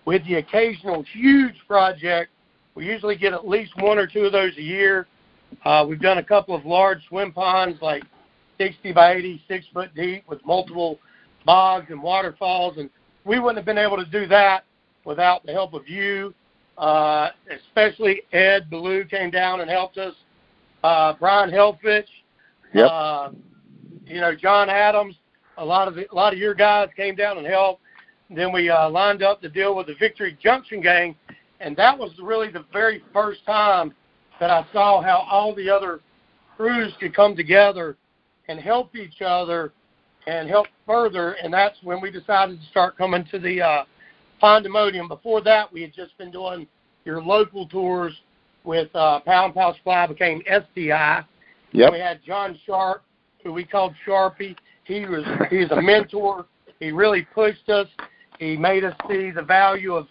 with 0.05 0.23
the 0.25 0.35
occasional 0.35 1.03
huge 1.13 1.55
project. 1.67 2.31
We 2.75 2.85
usually 2.85 3.17
get 3.17 3.33
at 3.33 3.47
least 3.47 3.73
one 3.79 3.97
or 3.97 4.07
two 4.07 4.21
of 4.21 4.31
those 4.31 4.55
a 4.57 4.61
year. 4.61 5.07
Uh, 5.65 5.85
we've 5.87 5.99
done 5.99 6.19
a 6.19 6.23
couple 6.23 6.55
of 6.55 6.65
large 6.65 6.99
swim 7.07 7.31
ponds, 7.31 7.81
like 7.81 8.03
60 8.57 8.91
by 8.93 9.13
80, 9.13 9.43
six 9.47 9.65
foot 9.73 9.93
deep, 9.95 10.23
with 10.27 10.43
multiple 10.45 10.99
bogs 11.45 11.87
and 11.89 12.01
waterfalls, 12.01 12.77
and 12.77 12.89
we 13.25 13.39
wouldn't 13.39 13.57
have 13.57 13.65
been 13.65 13.77
able 13.77 13.97
to 13.97 14.05
do 14.05 14.27
that 14.27 14.63
without 15.05 15.45
the 15.45 15.51
help 15.51 15.73
of 15.73 15.87
you. 15.87 16.33
Uh, 16.77 17.29
especially 17.51 18.21
Ed 18.31 18.69
Beaulieu 18.69 19.03
came 19.05 19.29
down 19.29 19.59
and 19.59 19.69
helped 19.69 19.97
us. 19.97 20.13
Uh, 20.83 21.13
Brian 21.19 21.49
Helfrich, 21.49 22.05
Yep. 22.73 22.89
uh, 22.91 23.29
you 24.05 24.21
know 24.21 24.35
John 24.35 24.69
Adams. 24.69 25.15
A 25.57 25.65
lot 25.65 25.87
of 25.87 25.95
the, 25.95 26.11
a 26.11 26.15
lot 26.15 26.31
of 26.31 26.39
your 26.39 26.53
guys 26.53 26.89
came 26.95 27.15
down 27.15 27.37
and 27.37 27.45
helped. 27.45 27.81
Then 28.29 28.53
we 28.53 28.69
uh, 28.69 28.89
lined 28.89 29.23
up 29.23 29.41
to 29.41 29.49
deal 29.49 29.75
with 29.75 29.87
the 29.87 29.95
Victory 29.99 30.37
Junction 30.41 30.81
gang, 30.81 31.15
and 31.59 31.75
that 31.77 31.97
was 31.97 32.11
really 32.21 32.49
the 32.51 32.63
very 32.71 33.03
first 33.11 33.45
time 33.45 33.93
that 34.39 34.49
I 34.51 34.65
saw 34.71 35.01
how 35.01 35.27
all 35.29 35.53
the 35.53 35.69
other 35.69 35.99
crews 36.55 36.93
could 36.99 37.13
come 37.15 37.35
together 37.35 37.97
and 38.47 38.59
help 38.59 38.95
each 38.95 39.21
other 39.21 39.73
and 40.27 40.47
help 40.47 40.67
further. 40.85 41.33
And 41.33 41.51
that's 41.53 41.77
when 41.83 42.01
we 42.01 42.11
decided 42.11 42.61
to 42.61 42.67
start 42.67 42.97
coming 42.97 43.25
to 43.31 43.39
the 43.39 43.61
uh, 43.61 43.83
Pondemonium. 44.41 45.07
Before 45.07 45.41
that, 45.41 45.71
we 45.71 45.81
had 45.81 45.93
just 45.93 46.17
been 46.17 46.31
doing 46.31 46.67
your 47.05 47.21
local 47.21 47.67
tours 47.67 48.13
with 48.63 48.93
uh, 48.95 49.19
Powell 49.21 49.73
Supply 49.77 50.07
became 50.07 50.41
STI. 50.45 51.23
Yep. 51.71 51.91
We 51.91 51.99
had 51.99 52.19
John 52.25 52.59
Sharp, 52.65 53.03
who 53.43 53.53
we 53.53 53.63
called 53.63 53.93
Sharpie. 54.05 54.55
He 54.83 55.05
was 55.05 55.23
he's 55.49 55.69
a 55.71 55.81
mentor. 55.81 56.45
He 56.79 56.91
really 56.91 57.27
pushed 57.33 57.69
us. 57.69 57.87
He 58.39 58.57
made 58.57 58.83
us 58.83 58.95
see 59.09 59.31
the 59.31 59.43
value 59.43 59.93
of 59.93 60.07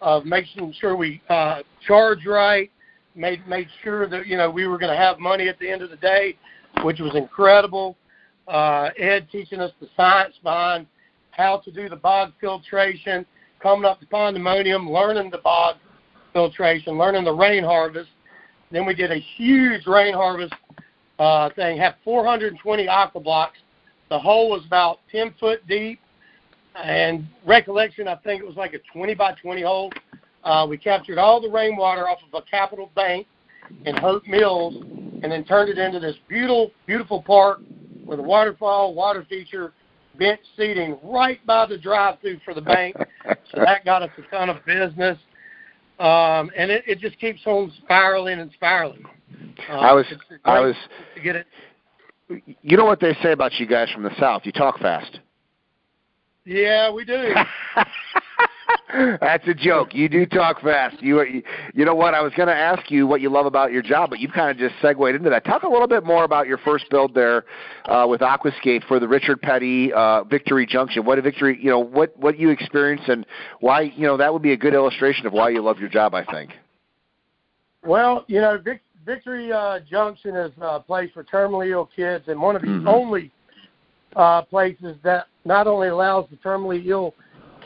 of 0.00 0.24
making 0.24 0.72
sure 0.80 0.96
we 0.96 1.20
uh, 1.28 1.62
charge 1.86 2.24
right. 2.26 2.70
Made 3.14 3.46
made 3.46 3.68
sure 3.82 4.08
that 4.08 4.26
you 4.26 4.36
know 4.36 4.50
we 4.50 4.66
were 4.66 4.78
going 4.78 4.92
to 4.92 4.96
have 4.96 5.18
money 5.18 5.48
at 5.48 5.58
the 5.58 5.70
end 5.70 5.82
of 5.82 5.90
the 5.90 5.96
day, 5.96 6.36
which 6.82 6.98
was 6.98 7.14
incredible. 7.14 7.96
Uh, 8.48 8.88
Ed 8.98 9.28
teaching 9.30 9.60
us 9.60 9.70
the 9.80 9.88
science 9.96 10.34
behind 10.42 10.86
how 11.30 11.58
to 11.58 11.70
do 11.70 11.88
the 11.88 11.96
bog 11.96 12.32
filtration, 12.40 13.26
coming 13.62 13.84
up 13.84 14.00
to 14.00 14.06
Pondemonium, 14.06 14.90
learning 14.90 15.30
the 15.30 15.38
bog 15.38 15.76
filtration, 16.32 16.98
learning 16.98 17.24
the 17.24 17.32
rain 17.32 17.64
harvest. 17.64 18.10
Then 18.70 18.86
we 18.86 18.94
did 18.94 19.10
a 19.10 19.18
huge 19.36 19.86
rain 19.86 20.14
harvest 20.14 20.54
uh, 21.18 21.50
thing, 21.50 21.78
had 21.78 21.94
420 22.04 22.86
AquaBlox. 22.86 23.48
The 24.08 24.18
hole 24.18 24.50
was 24.50 24.64
about 24.66 24.98
10 25.10 25.34
foot 25.38 25.66
deep, 25.66 26.00
and 26.82 27.26
recollection, 27.46 28.08
I 28.08 28.16
think 28.16 28.42
it 28.42 28.46
was 28.46 28.56
like 28.56 28.74
a 28.74 28.78
20 28.92 29.14
by 29.14 29.32
20 29.34 29.62
hole. 29.62 29.92
Uh, 30.44 30.66
we 30.68 30.76
captured 30.76 31.18
all 31.18 31.40
the 31.40 31.50
rainwater 31.50 32.08
off 32.08 32.18
of 32.26 32.42
a 32.42 32.50
capital 32.50 32.90
bank 32.94 33.26
in 33.84 33.96
Hope 33.96 34.26
Mills, 34.26 34.74
and 35.22 35.30
then 35.30 35.44
turned 35.44 35.70
it 35.70 35.78
into 35.78 36.00
this 36.00 36.16
beautiful, 36.28 36.72
beautiful 36.86 37.22
park 37.22 37.60
with 38.04 38.18
a 38.18 38.22
waterfall, 38.22 38.94
water 38.94 39.24
feature, 39.28 39.72
bench 40.18 40.40
seating 40.56 40.98
right 41.02 41.44
by 41.46 41.66
the 41.66 41.78
drive-through 41.78 42.40
for 42.44 42.54
the 42.54 42.60
bank. 42.60 42.96
so 43.26 43.60
that 43.64 43.84
got 43.84 44.02
us 44.02 44.10
a 44.18 44.30
ton 44.30 44.50
of 44.50 44.64
business, 44.66 45.18
um, 46.02 46.50
and 46.56 46.70
it, 46.70 46.84
it 46.86 46.98
just 46.98 47.18
keeps 47.18 47.40
on 47.46 47.72
spiraling 47.84 48.40
and 48.40 48.50
spiraling. 48.52 49.04
Uh, 49.68 49.72
I 49.74 49.92
was- 49.92 50.06
I 50.44 50.60
was- 50.60 50.76
to 51.14 51.20
get 51.20 51.36
it. 51.36 51.46
You 52.62 52.76
know 52.76 52.84
what 52.86 52.98
they 53.00 53.14
say 53.22 53.32
about 53.32 53.52
you 53.60 53.66
guys 53.66 53.90
from 53.90 54.02
the 54.02 54.14
South? 54.18 54.42
You 54.44 54.52
talk 54.52 54.78
fast. 54.78 55.20
Yeah, 56.44 56.90
we 56.90 57.04
do. 57.04 57.34
That's 59.20 59.46
a 59.48 59.54
joke. 59.54 59.94
You 59.94 60.08
do 60.08 60.26
talk 60.26 60.60
fast. 60.60 61.00
You, 61.02 61.18
are- 61.20 61.26
you 61.26 61.84
know 61.84 61.94
what? 61.94 62.14
I 62.14 62.20
was 62.20 62.32
going 62.36 62.48
to 62.48 62.54
ask 62.54 62.90
you 62.90 63.06
what 63.06 63.20
you 63.20 63.30
love 63.30 63.46
about 63.46 63.72
your 63.72 63.82
job, 63.82 64.10
but 64.10 64.18
you 64.18 64.28
kind 64.28 64.50
of 64.50 64.58
just 64.58 64.74
segued 64.82 65.14
into 65.16 65.30
that. 65.30 65.44
Talk 65.44 65.62
a 65.62 65.68
little 65.68 65.88
bit 65.88 66.04
more 66.04 66.24
about 66.24 66.46
your 66.46 66.58
first 66.58 66.84
build 66.90 67.14
there 67.14 67.44
uh, 67.86 68.06
with 68.08 68.20
Aquascape 68.20 68.84
for 68.86 69.00
the 69.00 69.08
Richard 69.08 69.40
Petty 69.40 69.92
uh, 69.92 70.24
Victory 70.24 70.66
Junction. 70.66 71.04
What 71.04 71.18
a 71.18 71.22
victory! 71.22 71.58
You 71.60 71.70
know 71.70 71.78
what 71.78 72.16
what 72.18 72.38
you 72.38 72.50
experienced 72.50 73.08
and 73.08 73.24
why. 73.60 73.82
You 73.96 74.06
know 74.06 74.16
that 74.18 74.32
would 74.32 74.42
be 74.42 74.52
a 74.52 74.56
good 74.56 74.74
illustration 74.74 75.26
of 75.26 75.32
why 75.32 75.48
you 75.50 75.62
love 75.62 75.78
your 75.78 75.88
job. 75.88 76.14
I 76.14 76.24
think. 76.24 76.50
Well, 77.84 78.24
you 78.28 78.40
know, 78.40 78.58
Vic, 78.62 78.80
Victory 79.04 79.52
uh, 79.52 79.80
Junction 79.90 80.36
is 80.36 80.52
a 80.60 80.80
place 80.80 81.10
for 81.14 81.24
terminally 81.24 81.70
ill 81.70 81.88
kids, 81.94 82.24
and 82.28 82.40
one 82.40 82.56
of 82.56 82.62
the 82.62 82.68
Mhm. 82.68 82.86
only 82.86 83.30
uh, 84.14 84.42
places 84.42 84.96
that 85.02 85.26
not 85.44 85.66
only 85.66 85.88
allows 85.88 86.26
the 86.30 86.36
terminally 86.36 86.86
ill 86.86 87.14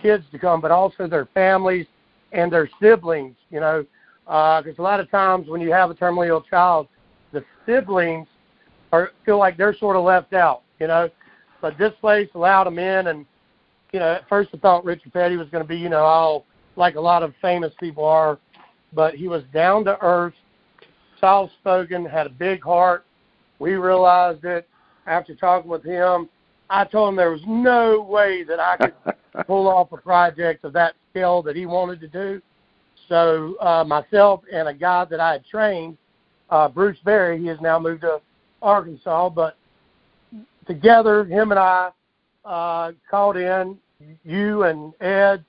kids 0.07 0.25
to 0.31 0.39
come, 0.39 0.61
but 0.61 0.71
also 0.71 1.09
their 1.09 1.27
families 1.35 1.87
and 2.33 2.53
their 2.53 2.69
siblings. 2.81 3.35
You 3.51 3.61
know, 3.61 3.87
uh, 4.29 4.63
because 4.63 4.79
a 4.79 4.83
lot 4.83 5.01
of 5.01 5.11
times 5.11 5.49
when 5.49 5.61
you 5.61 5.73
have 5.73 5.91
a 5.91 5.95
terminally 5.95 6.29
ill 6.29 6.43
child, 6.43 6.87
the 7.33 7.45
siblings 7.67 8.29
are 8.93 9.11
feel 9.25 9.39
like 9.39 9.57
they're 9.57 9.75
sort 9.75 9.97
of 9.97 10.05
left 10.05 10.33
out. 10.33 10.63
You 10.79 10.87
know, 10.87 11.11
but 11.61 11.77
this 11.79 11.93
place 12.01 12.29
allowed 12.35 12.65
them 12.65 12.79
in, 12.79 13.09
and 13.09 13.27
you 13.93 13.99
know, 13.99 14.13
at 14.13 14.29
first 14.29 14.51
I 14.55 14.59
thought 14.59 14.85
Richard 14.85 15.13
Petty 15.13 15.37
was 15.37 15.49
going 15.49 15.65
to 15.65 15.69
be, 15.69 15.77
you 15.77 15.89
know, 15.89 16.05
all 16.05 16.45
like 16.77 16.95
a 16.95 17.01
lot 17.01 17.23
of 17.23 17.35
famous 17.43 17.73
people 17.81 18.05
are, 18.05 18.39
but 18.93 19.15
he 19.15 19.27
was 19.27 19.43
down 19.53 19.85
to 19.87 19.99
earth, 20.03 20.35
soft 21.19 21.53
spoken, 21.61 22.05
had 22.05 22.27
a 22.27 22.31
big 22.31 22.63
heart. 22.63 23.05
We 23.59 23.75
realized 23.75 24.45
it 24.45 24.69
after 25.07 25.35
talking 25.35 25.71
with 25.71 25.83
him. 25.83 26.29
I 26.69 26.85
told 26.85 27.11
him 27.11 27.17
there 27.17 27.31
was 27.31 27.43
no 27.47 28.01
way 28.01 28.43
that 28.45 28.59
I 28.59 28.77
could 28.77 29.15
pull 29.47 29.69
off 29.69 29.93
a 29.93 29.97
project 29.97 30.65
of 30.65 30.73
that 30.73 30.95
scale 31.11 31.43
that 31.43 31.57
he 31.57 31.67
wanted 31.67 32.01
to 32.01 32.09
do. 32.09 32.43
So 33.09 33.57
uh, 33.61 33.85
myself 33.85 34.43
and 34.53 34.69
a 34.69 34.75
guy 34.75 35.05
that 35.05 35.21
I 35.21 35.33
had 35.33 35.47
trained, 35.47 35.97
uh, 36.51 36.69
Bruce 36.69 36.99
Berry, 37.05 37.41
he 37.41 37.47
has 37.47 37.61
now 37.61 37.79
moved 37.79 38.03
to 38.03 38.21
Arkansas, 38.63 39.29
but 39.31 39.57
together, 40.67 41.25
him 41.25 41.53
and 41.53 41.61
I 41.61 41.91
uh, 42.45 42.93
called 43.11 43.37
in 43.37 43.79
you 44.25 44.65
and 44.65 44.93
Ed 45.01 45.45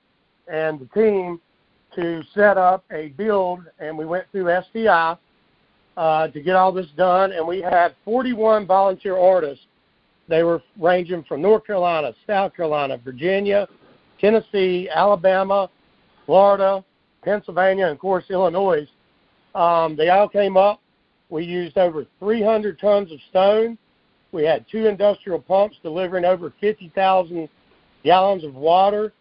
and 0.46 0.80
the 0.80 0.86
team 0.94 1.40
to 1.94 2.22
set 2.34 2.56
up 2.56 2.84
a 2.92 3.08
build, 3.08 3.60
and 3.78 3.96
we 3.96 4.04
went 4.04 4.26
through 4.30 4.50
STI 4.70 5.16
uh, 5.96 6.28
to 6.28 6.40
get 6.40 6.54
all 6.54 6.72
this 6.72 6.86
done, 6.96 7.32
and 7.32 7.46
we 7.46 7.60
had 7.60 7.94
41 8.04 8.66
volunteer 8.66 9.16
artists. 9.16 9.64
They 10.28 10.42
were 10.42 10.62
ranging 10.78 11.24
from 11.24 11.42
North 11.42 11.66
Carolina, 11.66 12.12
South 12.26 12.54
Carolina, 12.54 12.98
Virginia, 13.02 13.66
Tennessee, 14.20 14.88
Alabama, 14.94 15.70
Florida, 16.26 16.84
Pennsylvania, 17.22 17.86
and 17.86 17.92
of 17.92 17.98
course 17.98 18.24
Illinois. 18.30 18.86
Um, 19.54 19.96
they 19.96 20.10
all 20.10 20.28
came 20.28 20.56
up. 20.56 20.80
We 21.30 21.44
used 21.44 21.78
over 21.78 22.06
300 22.20 22.78
tons 22.78 23.10
of 23.10 23.18
stone. 23.30 23.78
We 24.32 24.44
had 24.44 24.66
two 24.70 24.86
industrial 24.86 25.40
pumps 25.40 25.76
delivering 25.82 26.24
over 26.24 26.52
50,000 26.60 27.48
gallons 28.04 28.44
of 28.44 28.54
water. 28.54 29.12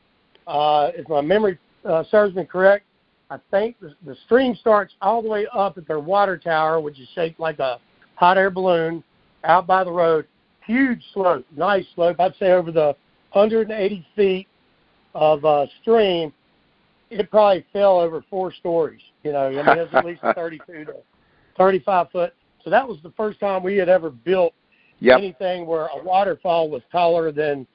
Uh, 0.46 0.92
if 0.96 1.08
my 1.08 1.22
memory 1.22 1.58
uh, 1.86 2.04
serves 2.12 2.36
me 2.36 2.46
correct, 2.46 2.86
I 3.30 3.38
think 3.52 3.78
the, 3.80 3.94
the 4.06 4.16
stream 4.26 4.56
starts 4.56 4.94
all 5.02 5.22
the 5.22 5.30
way 5.30 5.48
up 5.54 5.78
at 5.78 5.88
their 5.88 6.00
water 6.00 6.38
tower, 6.38 6.80
which 6.80 7.00
is 7.00 7.08
shaped 7.14 7.40
like 7.40 7.60
a 7.60 7.80
hot 8.16 8.38
air 8.38 8.50
balloon, 8.50 9.04
out 9.44 9.68
by 9.68 9.84
the 9.84 9.92
road. 9.92 10.26
Huge 10.68 11.02
slope, 11.14 11.46
nice 11.56 11.86
slope. 11.96 12.20
I'd 12.20 12.36
say 12.38 12.52
over 12.52 12.72
the 12.72 12.96
180 13.32 14.06
feet 14.16 14.48
of 15.16 15.44
uh, 15.46 15.66
stream, 15.82 16.34
it 17.10 17.32
probably 17.32 17.66
fell 17.74 18.00
over 18.00 18.24
four 18.30 18.54
stories. 18.54 19.02
You 19.24 19.32
know, 19.32 19.48
I 19.48 19.52
mean, 19.52 19.66
it's 19.66 19.94
at 19.94 20.06
least 20.06 20.22
32 20.36 20.86
to 20.86 20.94
35 21.58 22.12
foot. 22.12 22.34
So 22.64 22.70
that 22.70 22.88
was 22.88 22.98
the 23.02 23.12
first 23.12 23.40
time 23.40 23.64
we 23.64 23.78
had 23.78 23.90
ever 23.90 24.10
built 24.10 24.54
Yep. 25.00 25.20
anything 25.20 25.66
where 25.68 25.86
a 25.88 26.04
waterfall 26.04 26.70
was 26.70 26.82
taller 26.92 27.32
than 27.32 27.68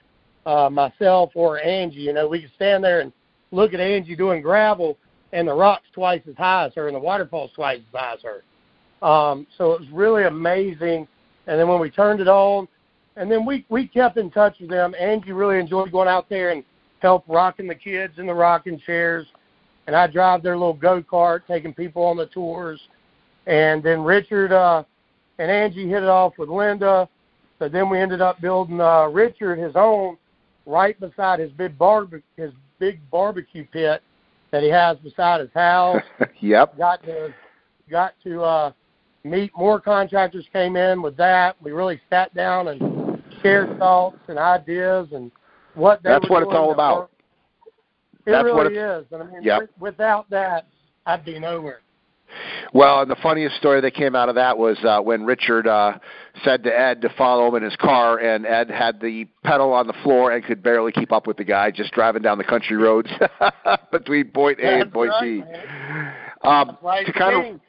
uh, 0.44 0.68
myself 0.68 1.30
or 1.34 1.62
Angie. 1.62 2.00
You 2.00 2.12
know, 2.12 2.26
we 2.26 2.40
could 2.42 2.50
stand 2.56 2.82
there 2.82 3.00
and 3.00 3.12
look 3.52 3.74
at 3.74 3.80
Angie 3.80 4.16
doing 4.16 4.42
gravel, 4.42 4.98
and 5.32 5.46
the 5.46 5.54
rock's 5.54 5.86
twice 5.94 6.22
as 6.28 6.36
high 6.36 6.66
as 6.66 6.72
her, 6.74 6.88
and 6.88 6.96
the 6.96 7.00
waterfall's 7.00 7.52
twice 7.54 7.78
as 7.78 8.00
high 8.00 8.14
as 8.14 8.20
her. 8.22 9.06
Um, 9.06 9.46
so 9.56 9.72
it 9.72 9.80
was 9.80 9.88
really 9.90 10.24
amazing. 10.24 11.06
And 11.46 11.60
then 11.60 11.68
when 11.68 11.80
we 11.80 11.90
turned 11.90 12.20
it 12.20 12.28
on, 12.28 12.66
and 13.16 13.30
then 13.30 13.44
we 13.44 13.64
we 13.68 13.86
kept 13.86 14.16
in 14.16 14.30
touch 14.30 14.56
with 14.60 14.70
them. 14.70 14.94
Angie 14.98 15.32
really 15.32 15.58
enjoyed 15.58 15.92
going 15.92 16.08
out 16.08 16.28
there 16.28 16.50
and 16.50 16.64
help 17.00 17.24
rocking 17.26 17.66
the 17.66 17.74
kids 17.74 18.14
in 18.18 18.26
the 18.26 18.34
rocking 18.34 18.78
chairs, 18.78 19.26
and 19.86 19.94
I 19.96 20.06
drive 20.06 20.42
their 20.42 20.56
little 20.56 20.74
go 20.74 21.02
kart, 21.02 21.40
taking 21.46 21.74
people 21.74 22.02
on 22.04 22.16
the 22.16 22.26
tours. 22.26 22.80
And 23.46 23.82
then 23.82 24.02
Richard 24.02 24.52
uh, 24.52 24.84
and 25.38 25.50
Angie 25.50 25.88
hit 25.88 26.02
it 26.02 26.08
off 26.08 26.34
with 26.38 26.48
Linda. 26.48 27.08
So 27.58 27.68
then 27.68 27.88
we 27.88 27.98
ended 27.98 28.20
up 28.20 28.40
building 28.40 28.80
uh, 28.80 29.06
Richard 29.06 29.58
his 29.58 29.72
own 29.74 30.16
right 30.66 30.98
beside 30.98 31.40
his 31.40 31.50
big 31.52 31.76
barbe- 31.76 32.22
his 32.36 32.52
big 32.78 32.98
barbecue 33.10 33.66
pit 33.72 34.02
that 34.52 34.62
he 34.62 34.68
has 34.68 34.96
beside 34.98 35.40
his 35.40 35.50
house. 35.54 36.02
yep. 36.40 36.76
got 36.78 37.02
to 37.04 37.34
got 37.90 38.14
to 38.24 38.42
uh, 38.42 38.72
meet 39.24 39.50
more 39.56 39.80
contractors 39.80 40.44
came 40.52 40.76
in 40.76 41.02
with 41.02 41.16
that. 41.16 41.60
We 41.62 41.72
really 41.72 42.00
sat 42.10 42.34
down 42.34 42.68
and 42.68 43.01
shared 43.42 43.78
thoughts 43.78 44.18
and 44.28 44.38
ideas 44.38 45.08
and 45.12 45.30
what 45.74 46.02
they 46.02 46.10
That's 46.10 46.28
what 46.28 46.42
it's 46.42 46.52
all 46.52 46.72
about. 46.72 46.98
worked. 46.98 47.14
that's 48.26 48.44
really 48.44 48.76
is. 48.76 49.04
And 49.10 49.22
I 49.22 49.26
mean, 49.26 49.42
Yep. 49.42 49.70
without 49.80 50.28
that, 50.30 50.66
I'd 51.06 51.24
be 51.24 51.38
nowhere. 51.38 51.80
Well, 52.72 53.02
and 53.02 53.10
the 53.10 53.16
funniest 53.16 53.56
story 53.56 53.82
that 53.82 53.92
came 53.94 54.16
out 54.16 54.30
of 54.30 54.36
that 54.36 54.56
was 54.56 54.78
uh, 54.84 55.00
when 55.00 55.24
Richard 55.26 55.66
uh, 55.66 55.98
said 56.44 56.62
to 56.64 56.70
Ed 56.78 57.02
to 57.02 57.10
follow 57.18 57.48
him 57.48 57.56
in 57.56 57.62
his 57.62 57.76
car, 57.76 58.18
and 58.18 58.46
Ed 58.46 58.70
had 58.70 59.00
the 59.00 59.26
pedal 59.44 59.72
on 59.74 59.86
the 59.86 59.92
floor 60.02 60.32
and 60.32 60.42
could 60.42 60.62
barely 60.62 60.92
keep 60.92 61.12
up 61.12 61.26
with 61.26 61.36
the 61.36 61.44
guy 61.44 61.70
just 61.70 61.92
driving 61.92 62.22
down 62.22 62.38
the 62.38 62.44
country 62.44 62.76
roads 62.78 63.10
between 63.92 64.28
point 64.30 64.58
A 64.60 64.66
and 64.66 64.82
That's 64.82 64.92
point 64.94 65.10
right, 65.10 65.22
B. 65.22 66.48
Um, 66.48 66.78
to 67.04 67.12
kind 67.12 67.54
of. 67.54 67.60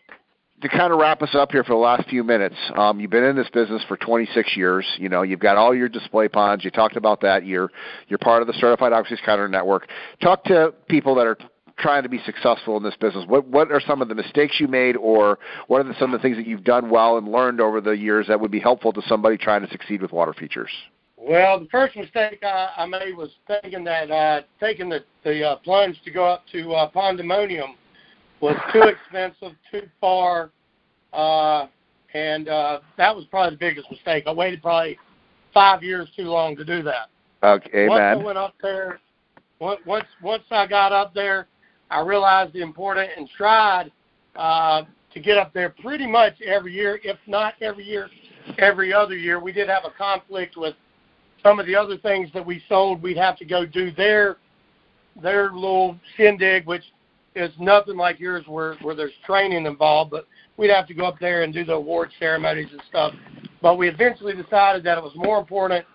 To 0.63 0.69
kind 0.69 0.93
of 0.93 0.99
wrap 0.99 1.21
us 1.21 1.35
up 1.35 1.51
here 1.51 1.65
for 1.65 1.73
the 1.73 1.79
last 1.79 2.07
few 2.07 2.23
minutes, 2.23 2.55
um, 2.77 2.97
you've 2.97 3.11
been 3.11 3.25
in 3.25 3.35
this 3.35 3.49
business 3.49 3.83
for 3.85 3.97
26 3.97 4.55
years. 4.55 4.85
You 4.97 5.09
know, 5.09 5.21
you've 5.21 5.41
got 5.41 5.57
all 5.57 5.75
your 5.75 5.89
display 5.89 6.29
ponds. 6.29 6.63
You 6.63 6.71
talked 6.71 6.95
about 6.95 7.19
that. 7.19 7.45
You're 7.45 7.69
you're 8.07 8.17
part 8.17 8.41
of 8.41 8.47
the 8.47 8.53
Certified 8.53 8.93
Aquascape 8.93 9.17
Contractor 9.25 9.49
Network. 9.49 9.89
Talk 10.21 10.45
to 10.45 10.73
people 10.87 11.15
that 11.15 11.27
are 11.27 11.37
trying 11.77 12.03
to 12.03 12.09
be 12.09 12.19
successful 12.25 12.77
in 12.77 12.83
this 12.83 12.95
business. 12.95 13.25
What 13.27 13.45
what 13.45 13.73
are 13.73 13.81
some 13.85 14.01
of 14.01 14.07
the 14.07 14.15
mistakes 14.15 14.57
you 14.57 14.69
made, 14.69 14.95
or 14.95 15.37
what 15.67 15.81
are 15.81 15.83
the, 15.83 15.95
some 15.99 16.13
of 16.13 16.21
the 16.21 16.23
things 16.23 16.37
that 16.37 16.47
you've 16.47 16.63
done 16.63 16.89
well 16.89 17.17
and 17.17 17.27
learned 17.27 17.59
over 17.59 17.81
the 17.81 17.91
years 17.91 18.27
that 18.27 18.39
would 18.39 18.51
be 18.51 18.61
helpful 18.61 18.93
to 18.93 19.01
somebody 19.05 19.35
trying 19.35 19.63
to 19.65 19.69
succeed 19.69 20.01
with 20.01 20.13
water 20.13 20.31
features? 20.31 20.71
Well, 21.17 21.59
the 21.59 21.67
first 21.71 21.97
mistake 21.97 22.39
I, 22.41 22.69
I 22.77 22.85
made 22.85 23.17
was 23.17 23.31
thinking 23.47 23.83
that 23.83 24.09
uh, 24.09 24.41
taking 24.61 24.87
the 24.87 25.03
the 25.25 25.43
uh, 25.43 25.55
plunge 25.57 26.01
to 26.05 26.11
go 26.11 26.23
up 26.23 26.43
to 26.53 26.71
uh, 26.71 26.89
Pondemonium 26.89 27.75
was 28.43 28.57
too 28.73 28.81
expensive, 28.81 29.55
too 29.71 29.87
far, 30.01 30.51
uh, 31.13 31.67
and 32.13 32.49
uh, 32.49 32.79
that 32.97 33.15
was 33.15 33.23
probably 33.31 33.51
the 33.51 33.59
biggest 33.59 33.89
mistake. 33.89 34.25
I 34.27 34.33
waited 34.33 34.61
probably 34.61 34.99
five 35.53 35.81
years 35.81 36.09
too 36.15 36.23
long 36.23 36.57
to 36.57 36.65
do 36.65 36.83
that. 36.83 37.07
Okay, 37.41 37.87
Once 37.87 38.01
I 38.01 38.15
went 38.15 38.37
up 38.37 38.53
there, 38.61 38.99
once 39.59 39.79
once 39.85 40.05
once 40.21 40.43
I 40.51 40.67
got 40.67 40.91
up 40.91 41.13
there, 41.13 41.47
I 41.89 42.01
realized 42.01 42.51
the 42.51 42.61
importance 42.61 43.11
and 43.15 43.29
tried 43.29 43.91
uh, 44.35 44.83
to 45.13 45.19
get 45.21 45.37
up 45.37 45.53
there 45.53 45.69
pretty 45.69 46.05
much 46.05 46.33
every 46.41 46.73
year, 46.73 46.99
if 47.01 47.17
not 47.27 47.53
every 47.61 47.85
year, 47.85 48.09
every 48.57 48.93
other 48.93 49.15
year. 49.15 49.39
We 49.39 49.53
did 49.53 49.69
have 49.69 49.85
a 49.85 49.97
conflict 49.97 50.57
with 50.57 50.75
some 51.41 51.61
of 51.61 51.65
the 51.65 51.77
other 51.77 51.97
things 51.97 52.29
that 52.33 52.45
we 52.45 52.61
sold. 52.67 53.01
We'd 53.01 53.17
have 53.17 53.37
to 53.37 53.45
go 53.45 53.65
do 53.65 53.89
their 53.91 54.35
their 55.21 55.45
little 55.53 55.97
shindig, 56.17 56.65
which 56.65 56.83
is 57.35 57.51
nothing 57.59 57.97
like 57.97 58.19
yours, 58.19 58.43
where 58.47 58.75
where 58.81 58.95
there's 58.95 59.13
training 59.25 59.65
involved. 59.65 60.11
But 60.11 60.27
we'd 60.57 60.69
have 60.69 60.87
to 60.87 60.93
go 60.93 61.05
up 61.05 61.19
there 61.19 61.43
and 61.43 61.53
do 61.53 61.65
the 61.65 61.73
award 61.73 62.09
ceremonies 62.19 62.69
and 62.71 62.81
stuff. 62.89 63.13
But 63.61 63.77
we 63.77 63.87
eventually 63.87 64.33
decided 64.33 64.83
that 64.83 64.97
it 64.97 65.03
was 65.03 65.13
more 65.15 65.39
important 65.39 65.85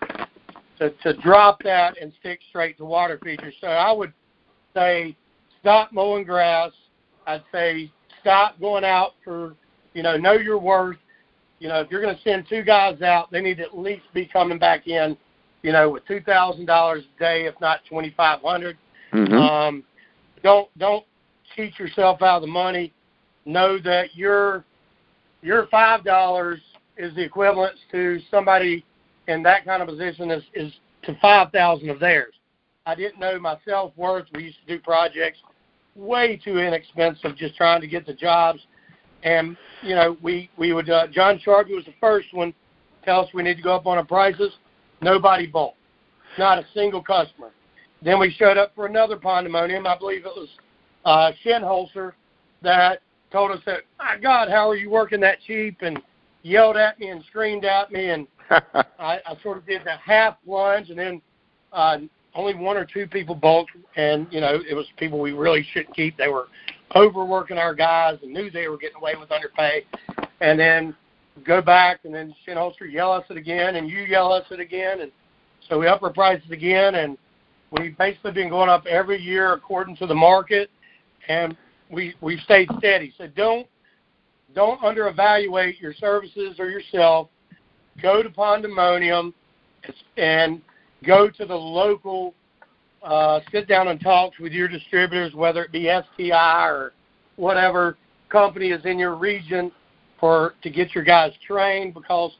to, 0.79 0.89
to 0.89 1.13
drop 1.21 1.61
that 1.63 2.01
and 2.01 2.11
stick 2.19 2.39
straight 2.49 2.77
to 2.77 2.85
water 2.85 3.19
features. 3.23 3.53
So 3.61 3.67
I 3.67 3.91
would 3.91 4.13
say 4.73 5.15
stop 5.59 5.91
mowing 5.91 6.23
grass. 6.23 6.71
I'd 7.27 7.43
say 7.51 7.91
stop 8.21 8.59
going 8.59 8.83
out 8.83 9.11
for, 9.23 9.55
you 9.93 10.03
know, 10.03 10.17
know 10.17 10.33
your 10.33 10.57
worth. 10.57 10.97
You 11.59 11.67
know, 11.67 11.81
if 11.81 11.91
you're 11.91 12.01
going 12.01 12.15
to 12.15 12.21
send 12.21 12.47
two 12.47 12.63
guys 12.63 13.01
out, 13.01 13.29
they 13.31 13.41
need 13.41 13.57
to 13.57 13.63
at 13.63 13.77
least 13.77 14.03
be 14.13 14.25
coming 14.25 14.57
back 14.57 14.87
in, 14.87 15.17
you 15.61 15.73
know, 15.73 15.89
with 15.89 16.07
two 16.07 16.21
thousand 16.21 16.65
dollars 16.65 17.03
a 17.15 17.19
day, 17.19 17.45
if 17.45 17.59
not 17.59 17.81
twenty 17.89 18.13
five 18.15 18.39
hundred. 18.41 18.77
Mhm. 19.13 19.33
Um, 19.33 19.83
don't 20.41 20.69
don't 20.77 21.05
cheat 21.55 21.77
yourself 21.79 22.21
out 22.21 22.37
of 22.37 22.41
the 22.41 22.47
money. 22.47 22.93
Know 23.45 23.79
that 23.79 24.15
your 24.15 24.65
your 25.41 25.67
five 25.67 26.03
dollars 26.03 26.59
is 26.97 27.15
the 27.15 27.23
equivalent 27.23 27.75
to 27.91 28.19
somebody 28.29 28.83
in 29.27 29.43
that 29.43 29.65
kind 29.65 29.81
of 29.81 29.87
position 29.87 30.31
is 30.31 30.43
is 30.53 30.71
to 31.03 31.17
five 31.21 31.51
thousand 31.51 31.89
of 31.89 31.99
theirs. 31.99 32.33
I 32.85 32.95
didn't 32.95 33.19
know 33.19 33.39
my 33.39 33.57
self 33.65 33.93
worth. 33.95 34.25
We 34.33 34.45
used 34.45 34.57
to 34.67 34.77
do 34.77 34.81
projects 34.81 35.39
way 35.95 36.39
too 36.43 36.59
inexpensive, 36.59 37.35
just 37.35 37.55
trying 37.55 37.81
to 37.81 37.87
get 37.87 38.05
the 38.05 38.13
jobs. 38.13 38.59
And 39.23 39.57
you 39.81 39.95
know, 39.95 40.17
we 40.21 40.49
we 40.57 40.73
would. 40.73 40.89
Uh, 40.89 41.07
John 41.07 41.39
Sharpie 41.45 41.75
was 41.75 41.85
the 41.85 41.93
first 41.99 42.27
one. 42.33 42.53
Tell 43.03 43.21
us 43.21 43.29
we 43.33 43.43
need 43.43 43.57
to 43.57 43.63
go 43.63 43.75
up 43.75 43.85
on 43.85 43.97
our 43.97 44.05
prices. 44.05 44.53
Nobody 45.01 45.47
bought. 45.47 45.75
Not 46.37 46.57
a 46.59 46.65
single 46.73 47.01
customer. 47.01 47.51
Then 48.01 48.19
we 48.19 48.31
showed 48.31 48.57
up 48.57 48.73
for 48.75 48.85
another 48.85 49.17
Pondemonium. 49.17 49.85
I 49.85 49.97
believe 49.97 50.25
it 50.25 50.31
was 50.35 50.49
uh, 51.05 51.31
Shinholzer 51.43 52.13
that 52.61 53.01
told 53.31 53.51
us 53.51 53.59
that, 53.65 53.81
my 53.97 54.17
God, 54.17 54.49
how 54.49 54.69
are 54.69 54.75
you 54.75 54.89
working 54.89 55.19
that 55.21 55.37
cheap? 55.45 55.77
And 55.81 56.01
yelled 56.43 56.77
at 56.77 56.99
me 56.99 57.09
and 57.09 57.23
screamed 57.25 57.65
at 57.65 57.91
me. 57.91 58.09
And 58.09 58.27
I, 58.49 59.19
I 59.25 59.35
sort 59.43 59.57
of 59.57 59.65
did 59.65 59.83
the 59.83 59.95
half 59.97 60.37
plunge, 60.45 60.89
and 60.89 60.97
then 60.97 61.21
uh, 61.71 61.97
only 62.33 62.55
one 62.55 62.77
or 62.77 62.85
two 62.85 63.07
people 63.07 63.35
bulked, 63.35 63.71
and 63.95 64.27
you 64.31 64.41
know 64.41 64.59
it 64.67 64.73
was 64.73 64.85
people 64.97 65.19
we 65.19 65.31
really 65.31 65.65
shouldn't 65.73 65.95
keep. 65.95 66.17
They 66.17 66.27
were 66.27 66.47
overworking 66.95 67.57
our 67.57 67.75
guys 67.75 68.17
and 68.23 68.33
knew 68.33 68.49
they 68.49 68.67
were 68.67 68.77
getting 68.77 68.97
away 68.97 69.13
with 69.19 69.31
underpay, 69.31 69.85
and 70.41 70.59
then 70.59 70.95
go 71.45 71.61
back, 71.61 71.99
and 72.05 72.13
then 72.13 72.33
Shinholster 72.47 72.91
yell 72.91 73.11
us 73.11 73.23
it 73.29 73.37
again, 73.37 73.75
and 73.75 73.89
you 73.89 73.99
yell 73.99 74.31
us 74.33 74.45
it 74.51 74.59
again, 74.59 75.01
and 75.01 75.11
so 75.67 75.79
we 75.79 75.87
up 75.87 76.01
our 76.01 76.11
prices 76.11 76.49
again, 76.51 76.95
and 76.95 77.17
we've 77.71 77.97
basically 77.97 78.31
been 78.31 78.49
going 78.49 78.69
up 78.69 78.85
every 78.87 79.21
year 79.21 79.53
according 79.53 79.95
to 79.97 80.07
the 80.07 80.15
market, 80.15 80.69
and 81.27 81.55
we 81.91 82.15
we've 82.21 82.39
stayed 82.39 82.69
steady. 82.77 83.13
So 83.17 83.27
don't 83.27 83.67
don't 84.55 84.79
underevaluate 84.81 85.79
your 85.79 85.93
services 85.93 86.55
or 86.59 86.69
yourself. 86.69 87.29
Go 88.01 88.23
to 88.23 88.29
Pondemonium 88.29 89.33
and 90.17 90.61
go 91.05 91.29
to 91.29 91.45
the 91.45 91.55
local. 91.55 92.33
Uh, 93.01 93.39
sit 93.51 93.65
down 93.65 93.87
and 93.87 94.01
talk 94.01 94.33
with 94.41 94.51
your 94.51 94.67
distributors, 94.67 95.33
whether 95.33 95.63
it 95.63 95.71
be 95.71 95.89
STI 96.17 96.67
or 96.67 96.91
whatever 97.37 97.97
company 98.27 98.71
is 98.71 98.85
in 98.85 98.99
your 98.99 99.15
region, 99.15 99.71
for 100.19 100.55
to 100.61 100.69
get 100.69 100.93
your 100.93 101.05
guys 101.05 101.31
trained 101.47 101.93
because 101.93 102.33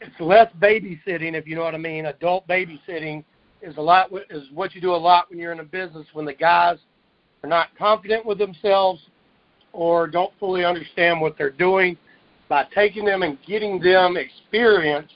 it's 0.00 0.18
less 0.18 0.50
babysitting, 0.60 1.34
if 1.34 1.46
you 1.46 1.56
know 1.56 1.62
what 1.62 1.74
I 1.74 1.78
mean. 1.78 2.06
Adult 2.06 2.48
babysitting 2.48 3.22
is 3.62 3.76
a 3.76 3.80
lot 3.80 4.10
is 4.30 4.44
what 4.54 4.74
you 4.74 4.80
do 4.80 4.94
a 4.94 4.96
lot 4.96 5.28
when 5.28 5.38
you're 5.38 5.52
in 5.52 5.60
a 5.60 5.64
business 5.64 6.06
when 6.14 6.24
the 6.24 6.32
guys 6.32 6.78
are 7.42 7.48
not 7.48 7.68
confident 7.78 8.26
with 8.26 8.38
themselves 8.38 9.00
or 9.72 10.06
don't 10.06 10.32
fully 10.38 10.64
understand 10.64 11.20
what 11.20 11.36
they're 11.38 11.50
doing. 11.50 11.96
By 12.48 12.66
taking 12.74 13.04
them 13.04 13.22
and 13.22 13.38
getting 13.46 13.80
them 13.80 14.16
experience, 14.16 15.10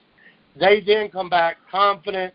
they 0.58 0.80
then 0.80 1.10
come 1.10 1.28
back 1.28 1.56
confident 1.70 2.32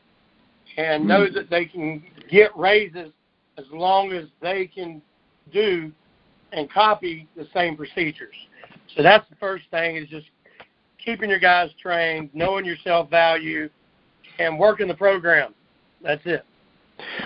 and 0.77 1.07
know 1.07 1.25
hmm. 1.25 1.33
that 1.33 1.49
they 1.49 1.65
can 1.65 2.03
get 2.29 2.55
raises 2.57 3.11
as 3.57 3.65
long 3.71 4.11
as 4.11 4.25
they 4.41 4.67
can 4.67 5.01
do 5.51 5.91
and 6.51 6.71
copy 6.71 7.27
the 7.35 7.47
same 7.53 7.75
procedures. 7.75 8.35
So 8.95 9.03
that's 9.03 9.27
the 9.29 9.35
first 9.35 9.65
thing 9.71 9.97
is 9.97 10.07
just 10.09 10.27
keeping 11.03 11.29
your 11.29 11.39
guys 11.39 11.69
trained, 11.81 12.29
knowing 12.33 12.65
your 12.65 12.77
self 12.83 13.09
value, 13.09 13.69
and 14.39 14.57
working 14.57 14.87
the 14.87 14.95
program. 14.95 15.53
That's 16.01 16.21
it. 16.25 16.45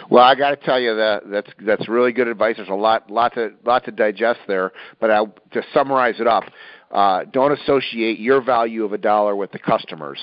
Well, 0.10 0.24
I 0.24 0.36
got 0.36 0.52
to 0.52 0.58
tell 0.58 0.80
you 0.80 0.96
that 0.96 1.24
that's 1.30 1.50
that's 1.66 1.90
really 1.90 2.12
good 2.12 2.28
advice. 2.28 2.58
There's 2.58 2.70
a 2.70 2.74
lot 2.74 3.10
lot 3.10 3.34
to 3.36 3.54
lot 3.66 3.86
to 3.86 3.92
digest 3.92 4.40
there, 4.48 4.72
but 5.00 5.12
I, 5.12 5.26
to 5.52 5.64
summarize 5.74 6.20
it 6.20 6.28
up, 6.28 6.44
uh, 6.92 7.24
don't 7.32 7.52
associate 7.52 8.20
your 8.20 8.40
value 8.40 8.86
of 8.86 8.94
a 8.94 9.00
dollar 9.00 9.36
with 9.36 9.52
the 9.52 9.58
customers. 9.58 10.20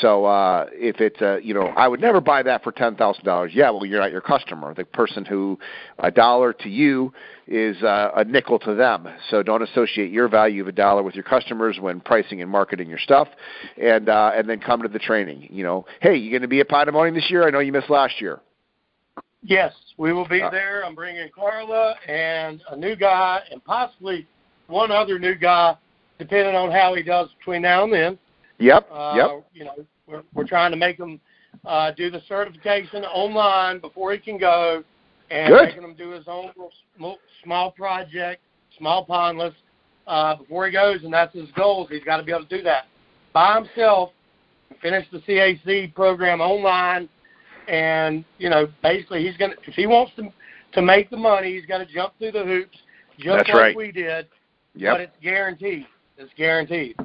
So 0.00 0.26
uh, 0.26 0.66
if 0.72 1.00
it's 1.00 1.20
a 1.22 1.40
you 1.42 1.54
know, 1.54 1.68
I 1.68 1.88
would 1.88 2.00
never 2.00 2.20
buy 2.20 2.42
that 2.42 2.62
for 2.62 2.72
ten 2.72 2.96
thousand 2.96 3.24
dollars. 3.24 3.52
Yeah, 3.54 3.70
well, 3.70 3.86
you're 3.86 4.00
not 4.00 4.12
your 4.12 4.20
customer. 4.20 4.74
The 4.74 4.84
person 4.84 5.24
who 5.24 5.58
a 5.98 6.10
dollar 6.10 6.52
to 6.52 6.68
you 6.68 7.14
is 7.46 7.82
uh, 7.82 8.10
a 8.14 8.24
nickel 8.24 8.58
to 8.60 8.74
them. 8.74 9.08
So 9.30 9.42
don't 9.42 9.62
associate 9.62 10.10
your 10.10 10.28
value 10.28 10.62
of 10.62 10.68
a 10.68 10.72
dollar 10.72 11.02
with 11.02 11.14
your 11.14 11.24
customers 11.24 11.78
when 11.80 12.00
pricing 12.00 12.42
and 12.42 12.50
marketing 12.50 12.88
your 12.88 12.98
stuff, 12.98 13.28
and 13.80 14.08
uh, 14.08 14.32
and 14.34 14.48
then 14.48 14.60
come 14.60 14.82
to 14.82 14.88
the 14.88 14.98
training. 14.98 15.48
You 15.50 15.64
know, 15.64 15.86
hey, 16.00 16.16
you're 16.16 16.30
going 16.30 16.42
to 16.42 16.48
be 16.48 16.60
at 16.60 16.68
Pondemonium 16.68 17.14
this 17.14 17.30
year? 17.30 17.46
I 17.46 17.50
know 17.50 17.60
you 17.60 17.72
missed 17.72 17.90
last 17.90 18.20
year. 18.20 18.40
Yes, 19.42 19.72
we 19.96 20.12
will 20.12 20.28
be 20.28 20.40
Uh, 20.42 20.50
there. 20.50 20.84
I'm 20.84 20.94
bringing 20.94 21.28
Carla 21.34 21.96
and 22.06 22.62
a 22.70 22.76
new 22.76 22.94
guy 22.94 23.40
and 23.50 23.62
possibly 23.64 24.26
one 24.68 24.90
other 24.90 25.18
new 25.18 25.34
guy, 25.34 25.76
depending 26.18 26.54
on 26.54 26.70
how 26.70 26.94
he 26.94 27.02
does 27.02 27.28
between 27.38 27.62
now 27.62 27.84
and 27.84 27.92
then. 27.92 28.18
Yep. 28.58 28.88
Uh, 28.90 29.14
yep. 29.16 29.46
You 29.52 29.64
know, 29.64 29.74
we're, 30.06 30.22
we're 30.32 30.46
trying 30.46 30.70
to 30.70 30.76
make 30.76 30.96
him 30.96 31.20
uh, 31.64 31.90
do 31.92 32.10
the 32.10 32.22
certification 32.28 33.04
online 33.04 33.80
before 33.80 34.12
he 34.12 34.18
can 34.18 34.38
go, 34.38 34.84
and 35.30 35.52
Good. 35.52 35.64
making 35.68 35.82
him 35.82 35.94
do 35.94 36.10
his 36.10 36.24
own 36.28 36.46
little 36.46 37.18
small 37.42 37.72
project, 37.72 38.40
small 38.78 39.04
pondless, 39.04 39.54
uh, 40.06 40.36
before 40.36 40.66
he 40.66 40.72
goes, 40.72 41.02
and 41.02 41.12
that's 41.12 41.34
his 41.34 41.50
goal. 41.52 41.86
He's 41.86 42.04
got 42.04 42.18
to 42.18 42.22
be 42.22 42.32
able 42.32 42.44
to 42.46 42.56
do 42.56 42.62
that 42.62 42.84
by 43.32 43.54
himself, 43.56 44.10
finish 44.80 45.06
the 45.10 45.18
CAC 45.20 45.94
program 45.94 46.40
online, 46.40 47.08
and 47.68 48.24
you 48.38 48.50
know, 48.50 48.68
basically, 48.82 49.24
he's 49.24 49.36
gonna 49.36 49.54
if 49.66 49.74
he 49.74 49.86
wants 49.86 50.12
to 50.16 50.28
to 50.72 50.82
make 50.82 51.10
the 51.10 51.16
money, 51.16 51.54
he's 51.54 51.66
got 51.66 51.78
to 51.78 51.86
jump 51.86 52.14
through 52.18 52.32
the 52.32 52.44
hoops, 52.44 52.78
just 53.18 53.36
That's 53.38 53.48
like 53.48 53.56
right. 53.56 53.76
we 53.76 53.92
did. 53.92 54.26
Yep. 54.74 54.94
But 54.94 55.00
it's 55.02 55.16
guaranteed. 55.22 55.86
It's 56.16 56.32
guaranteed. 56.36 56.96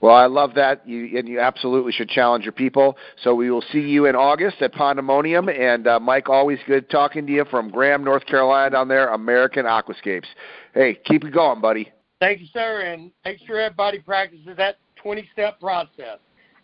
Well, 0.00 0.14
I 0.14 0.26
love 0.26 0.54
that, 0.54 0.88
you, 0.88 1.18
and 1.18 1.28
you 1.28 1.40
absolutely 1.40 1.92
should 1.92 2.08
challenge 2.08 2.44
your 2.44 2.52
people. 2.52 2.96
So 3.22 3.34
we 3.34 3.50
will 3.50 3.64
see 3.70 3.80
you 3.80 4.06
in 4.06 4.16
August 4.16 4.62
at 4.62 4.72
Pondemonium. 4.72 5.54
And 5.54 5.86
uh, 5.86 6.00
Mike, 6.00 6.30
always 6.30 6.58
good 6.66 6.88
talking 6.88 7.26
to 7.26 7.32
you 7.32 7.44
from 7.50 7.70
Graham, 7.70 8.02
North 8.02 8.24
Carolina, 8.24 8.70
down 8.70 8.88
there, 8.88 9.08
American 9.08 9.66
Aquascapes. 9.66 10.26
Hey, 10.72 10.98
keep 11.04 11.24
it 11.24 11.34
going, 11.34 11.60
buddy. 11.60 11.92
Thank 12.18 12.40
you, 12.40 12.46
sir, 12.52 12.80
and 12.82 13.10
make 13.24 13.38
sure 13.46 13.60
everybody 13.60 13.98
practices 13.98 14.56
that 14.56 14.76
20-step 15.04 15.60
process. 15.60 16.18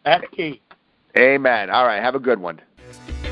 That's 0.05 0.25
key. 0.35 0.63
Amen. 1.19 1.69
All 1.71 1.87
right, 1.87 2.03
have 2.03 2.15
a 2.15 2.21
good 2.21 2.41
one. 2.41 2.61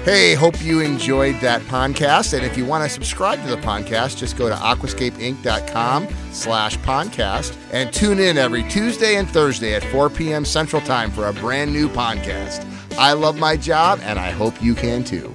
Hey, 0.04 0.34
hope 0.34 0.62
you 0.62 0.80
enjoyed 0.80 1.40
that 1.40 1.62
podcast. 1.62 2.34
And 2.34 2.44
if 2.44 2.58
you 2.58 2.66
want 2.66 2.84
to 2.84 2.90
subscribe 2.90 3.40
to 3.42 3.48
the 3.48 3.56
podcast, 3.62 4.18
just 4.18 4.36
go 4.36 4.50
to 4.50 4.54
aquascapeinc.com 4.54 6.08
slash 6.30 6.76
podcast 6.80 7.56
and 7.72 7.90
tune 7.90 8.18
in 8.18 8.36
every 8.36 8.64
Tuesday 8.64 9.16
and 9.16 9.26
Thursday 9.26 9.74
at 9.74 9.82
4 9.84 10.10
p.m. 10.10 10.44
Central 10.44 10.82
Time 10.82 11.10
for 11.10 11.28
a 11.28 11.32
brand 11.32 11.72
new 11.72 11.88
podcast. 11.88 12.66
I 12.98 13.14
love 13.14 13.38
my 13.38 13.56
job, 13.56 13.98
and 14.02 14.18
I 14.18 14.30
hope 14.30 14.62
you 14.62 14.74
can 14.74 15.04
too. 15.04 15.34